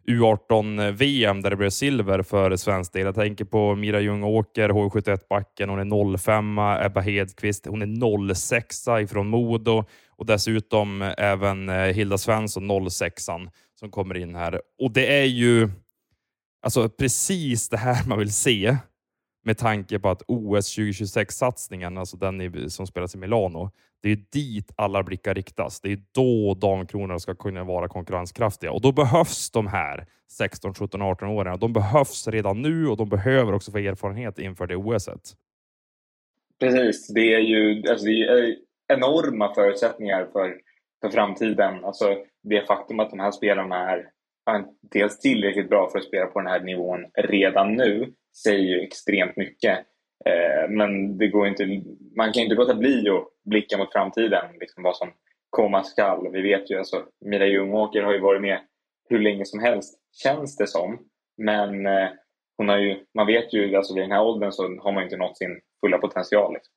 U18-VM 0.08 1.42
där 1.42 1.50
det 1.50 1.56
blev 1.56 1.70
silver 1.70 2.22
för 2.22 2.56
svensk 2.56 2.92
del. 2.92 3.06
Jag 3.06 3.14
tänker 3.14 3.44
på 3.44 3.74
Mira 3.74 4.00
Ljungåker, 4.00 4.68
H71-backen. 4.68 5.68
Hon 5.68 5.78
är 5.78 6.16
05 6.16 6.58
Ebba 6.58 7.00
Hedqvist. 7.00 7.66
Hon 7.66 7.82
är 7.82 8.34
06 8.34 8.88
ifrån 9.02 9.28
Modo 9.28 9.84
och 10.16 10.26
dessutom 10.26 11.02
även 11.18 11.68
eh, 11.68 11.74
Hilda 11.74 12.18
Svensson 12.18 12.90
06 12.90 13.24
som 13.24 13.90
kommer 13.90 14.16
in 14.16 14.34
här. 14.34 14.60
Och 14.82 14.90
det 14.90 15.20
är 15.20 15.24
ju 15.24 15.68
alltså 16.62 16.88
precis 16.88 17.68
det 17.68 17.76
här 17.76 18.08
man 18.08 18.18
vill 18.18 18.32
se 18.32 18.76
med 19.46 19.58
tanke 19.58 19.98
på 19.98 20.08
att 20.08 20.22
OS 20.26 20.78
2026-satsningen, 20.78 21.98
alltså 21.98 22.16
den 22.16 22.70
som 22.70 22.86
spelas 22.86 23.14
i 23.14 23.18
Milano, 23.18 23.70
det 24.02 24.12
är 24.12 24.18
dit 24.32 24.72
alla 24.76 25.02
blickar 25.02 25.34
riktas. 25.34 25.80
Det 25.80 25.92
är 25.92 25.98
då 26.14 26.54
Damkronorna 26.54 27.18
ska 27.18 27.34
kunna 27.34 27.64
vara 27.64 27.88
konkurrenskraftiga 27.88 28.72
och 28.72 28.80
då 28.80 28.92
behövs 28.92 29.50
de 29.50 29.66
här 29.66 30.06
16, 30.30 30.74
17, 30.74 31.02
18 31.02 31.28
åringarna. 31.28 31.56
De 31.56 31.72
behövs 31.72 32.28
redan 32.28 32.62
nu 32.62 32.88
och 32.88 32.96
de 32.96 33.08
behöver 33.08 33.52
också 33.52 33.72
få 33.72 33.78
erfarenhet 33.78 34.38
inför 34.38 34.66
det 34.66 34.76
OSet. 34.76 35.20
Precis, 36.60 37.08
det 37.08 37.34
är 37.34 37.40
ju 37.40 37.82
alltså 37.90 38.06
det 38.06 38.22
är 38.22 38.56
enorma 38.88 39.54
förutsättningar 39.54 40.28
för, 40.32 40.56
för 41.00 41.10
framtiden. 41.10 41.84
Alltså 41.84 42.16
det 42.42 42.66
faktum 42.66 43.00
att 43.00 43.10
de 43.10 43.20
här 43.20 43.30
spelarna 43.30 43.90
är 43.90 44.10
dels 44.92 45.18
tillräckligt 45.18 45.68
bra 45.68 45.90
för 45.90 45.98
att 45.98 46.04
spela 46.04 46.26
på 46.26 46.40
den 46.40 46.48
här 46.48 46.60
nivån 46.60 47.06
redan 47.14 47.74
nu 47.74 48.12
säger 48.44 48.64
ju 48.64 48.80
extremt 48.80 49.36
mycket. 49.36 49.78
Eh, 50.24 50.68
men 50.68 51.18
det 51.18 51.28
går 51.28 51.46
inte, 51.46 51.82
man 52.16 52.32
kan 52.32 52.42
inte 52.42 52.54
låta 52.54 52.74
bli 52.74 53.08
att 53.08 53.28
blicka 53.44 53.78
mot 53.78 53.92
framtiden, 53.92 54.44
liksom 54.60 54.82
vad 54.82 54.96
som 54.96 55.08
komma 55.50 55.84
skall. 55.84 56.32
Vi 56.32 56.42
vet 56.42 56.70
ju, 56.70 56.78
alltså, 56.78 57.04
Mira 57.24 57.46
Ljungåker 57.46 58.02
har 58.02 58.12
ju 58.12 58.20
varit 58.20 58.42
med 58.42 58.58
hur 59.08 59.18
länge 59.18 59.44
som 59.44 59.60
helst, 59.60 60.00
känns 60.22 60.56
det 60.56 60.66
som. 60.66 60.98
Men 61.36 61.86
eh, 61.86 62.08
hon 62.56 62.68
har 62.68 62.78
ju, 62.78 63.04
man 63.14 63.26
vet 63.26 63.52
ju, 63.54 63.76
alltså 63.76 63.94
vid 63.94 64.04
den 64.04 64.12
här 64.12 64.22
åldern 64.24 64.52
så 64.52 64.62
har 64.62 64.92
man 64.92 65.02
inte 65.02 65.16
nått 65.16 65.38
sin 65.38 65.60
fulla 65.80 65.98
potential. 65.98 66.54
Liksom. 66.54 66.72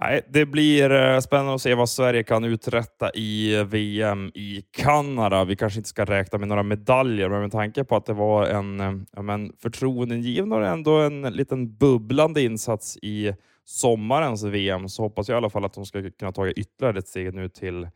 Nej, 0.00 0.20
det 0.28 0.46
blir 0.46 0.90
eh, 0.90 1.20
spännande 1.20 1.54
att 1.54 1.62
se 1.62 1.74
vad 1.74 1.88
Sverige 1.88 2.22
kan 2.22 2.44
uträtta 2.44 3.10
i 3.14 3.64
VM 3.64 4.30
i 4.34 4.64
Kanada. 4.70 5.44
Vi 5.44 5.56
kanske 5.56 5.78
inte 5.78 5.88
ska 5.88 6.04
räkna 6.04 6.38
med 6.38 6.48
några 6.48 6.62
medaljer, 6.62 7.28
men 7.28 7.40
med 7.40 7.52
tanke 7.52 7.84
på 7.84 7.96
att 7.96 8.06
det 8.06 8.12
var 8.12 8.46
en 8.46 8.80
eh, 8.80 8.92
ja, 9.12 9.22
men 9.22 9.52
förtroendeingivande 9.58 10.56
och 10.56 10.66
ändå 10.66 10.98
en 10.98 11.22
liten 11.22 11.76
bubblande 11.76 12.42
insats 12.42 12.98
i 13.02 13.34
sommarens 13.64 14.44
VM 14.44 14.88
så 14.88 15.02
hoppas 15.02 15.28
jag 15.28 15.36
i 15.36 15.38
alla 15.38 15.50
fall 15.50 15.64
att 15.64 15.74
de 15.74 15.86
ska 15.86 16.10
kunna 16.10 16.32
ta 16.32 16.48
ytterligare 16.48 16.98
ett 16.98 17.08
steg 17.08 17.34
nu 17.34 17.48
till 17.48 17.88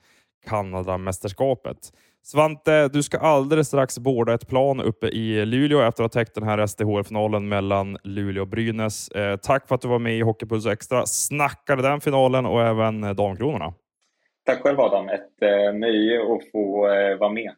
Kanadamästerskapet. 0.46 1.92
Svante, 2.24 2.88
du 2.88 3.02
ska 3.02 3.18
alldeles 3.18 3.66
strax 3.66 3.98
borda 3.98 4.34
ett 4.34 4.48
plan 4.48 4.80
uppe 4.80 5.06
i 5.06 5.46
Luleå 5.46 5.80
efter 5.80 6.04
att 6.04 6.14
ha 6.14 6.20
täckt 6.20 6.34
den 6.34 6.44
här 6.44 6.66
SDHL-finalen 6.66 7.48
mellan 7.48 7.98
Luleå 8.04 8.42
och 8.42 8.48
Brynäs. 8.48 9.08
Eh, 9.08 9.36
tack 9.36 9.68
för 9.68 9.74
att 9.74 9.80
du 9.80 9.88
var 9.88 9.98
med 9.98 10.16
i 10.18 10.20
Hockeypuls 10.20 10.66
Extra, 10.66 11.06
snackade 11.06 11.82
den 11.82 12.00
finalen 12.00 12.46
och 12.46 12.62
även 12.62 13.04
eh, 13.04 13.10
Damkronorna. 13.10 13.74
Tack 14.46 14.62
själv 14.62 14.80
Adam, 14.80 15.08
ett 15.08 15.42
eh, 15.42 15.74
nöje 15.74 16.20
att 16.20 16.50
få 16.52 16.88
eh, 16.88 17.18
vara 17.18 17.32
med. 17.32 17.52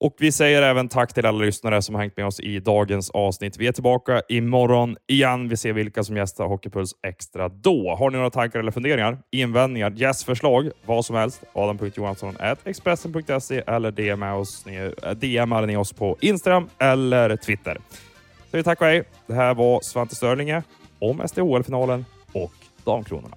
Och 0.00 0.16
vi 0.18 0.32
säger 0.32 0.62
även 0.62 0.88
tack 0.88 1.14
till 1.14 1.26
alla 1.26 1.38
lyssnare 1.38 1.82
som 1.82 1.94
har 1.94 2.02
hängt 2.02 2.16
med 2.16 2.26
oss 2.26 2.40
i 2.40 2.60
dagens 2.60 3.10
avsnitt. 3.10 3.56
Vi 3.58 3.66
är 3.66 3.72
tillbaka 3.72 4.22
imorgon 4.28 4.96
igen. 5.06 5.48
Vi 5.48 5.56
ser 5.56 5.72
vilka 5.72 6.04
som 6.04 6.16
gästar 6.16 6.46
Hockeypuls 6.46 6.92
Extra 7.06 7.48
då. 7.48 7.94
Har 7.98 8.10
ni 8.10 8.16
några 8.16 8.30
tankar 8.30 8.58
eller 8.58 8.70
funderingar, 8.70 9.18
invändningar, 9.32 9.90
gästförslag, 9.90 10.70
vad 10.86 11.04
som 11.04 11.16
helst, 11.16 11.44
adam.johansson.expressen.se 11.52 13.62
eller 13.66 13.90
DMar 13.90 14.34
oss, 14.34 14.66
eh, 14.66 14.90
DMar 15.10 15.66
ni 15.66 15.76
oss 15.76 15.92
på 15.92 16.16
Instagram 16.20 16.68
eller 16.78 17.36
Twitter. 17.36 17.78
Så 18.50 18.56
vi 18.56 18.62
tack 18.62 18.80
och 18.80 18.86
hej. 18.86 19.02
Det 19.26 19.34
här 19.34 19.54
var 19.54 19.80
Svante 19.80 20.14
Störlinge 20.14 20.62
om 20.98 21.28
SDHL-finalen 21.28 22.04
och 22.32 22.52
Damkronorna. 22.84 23.36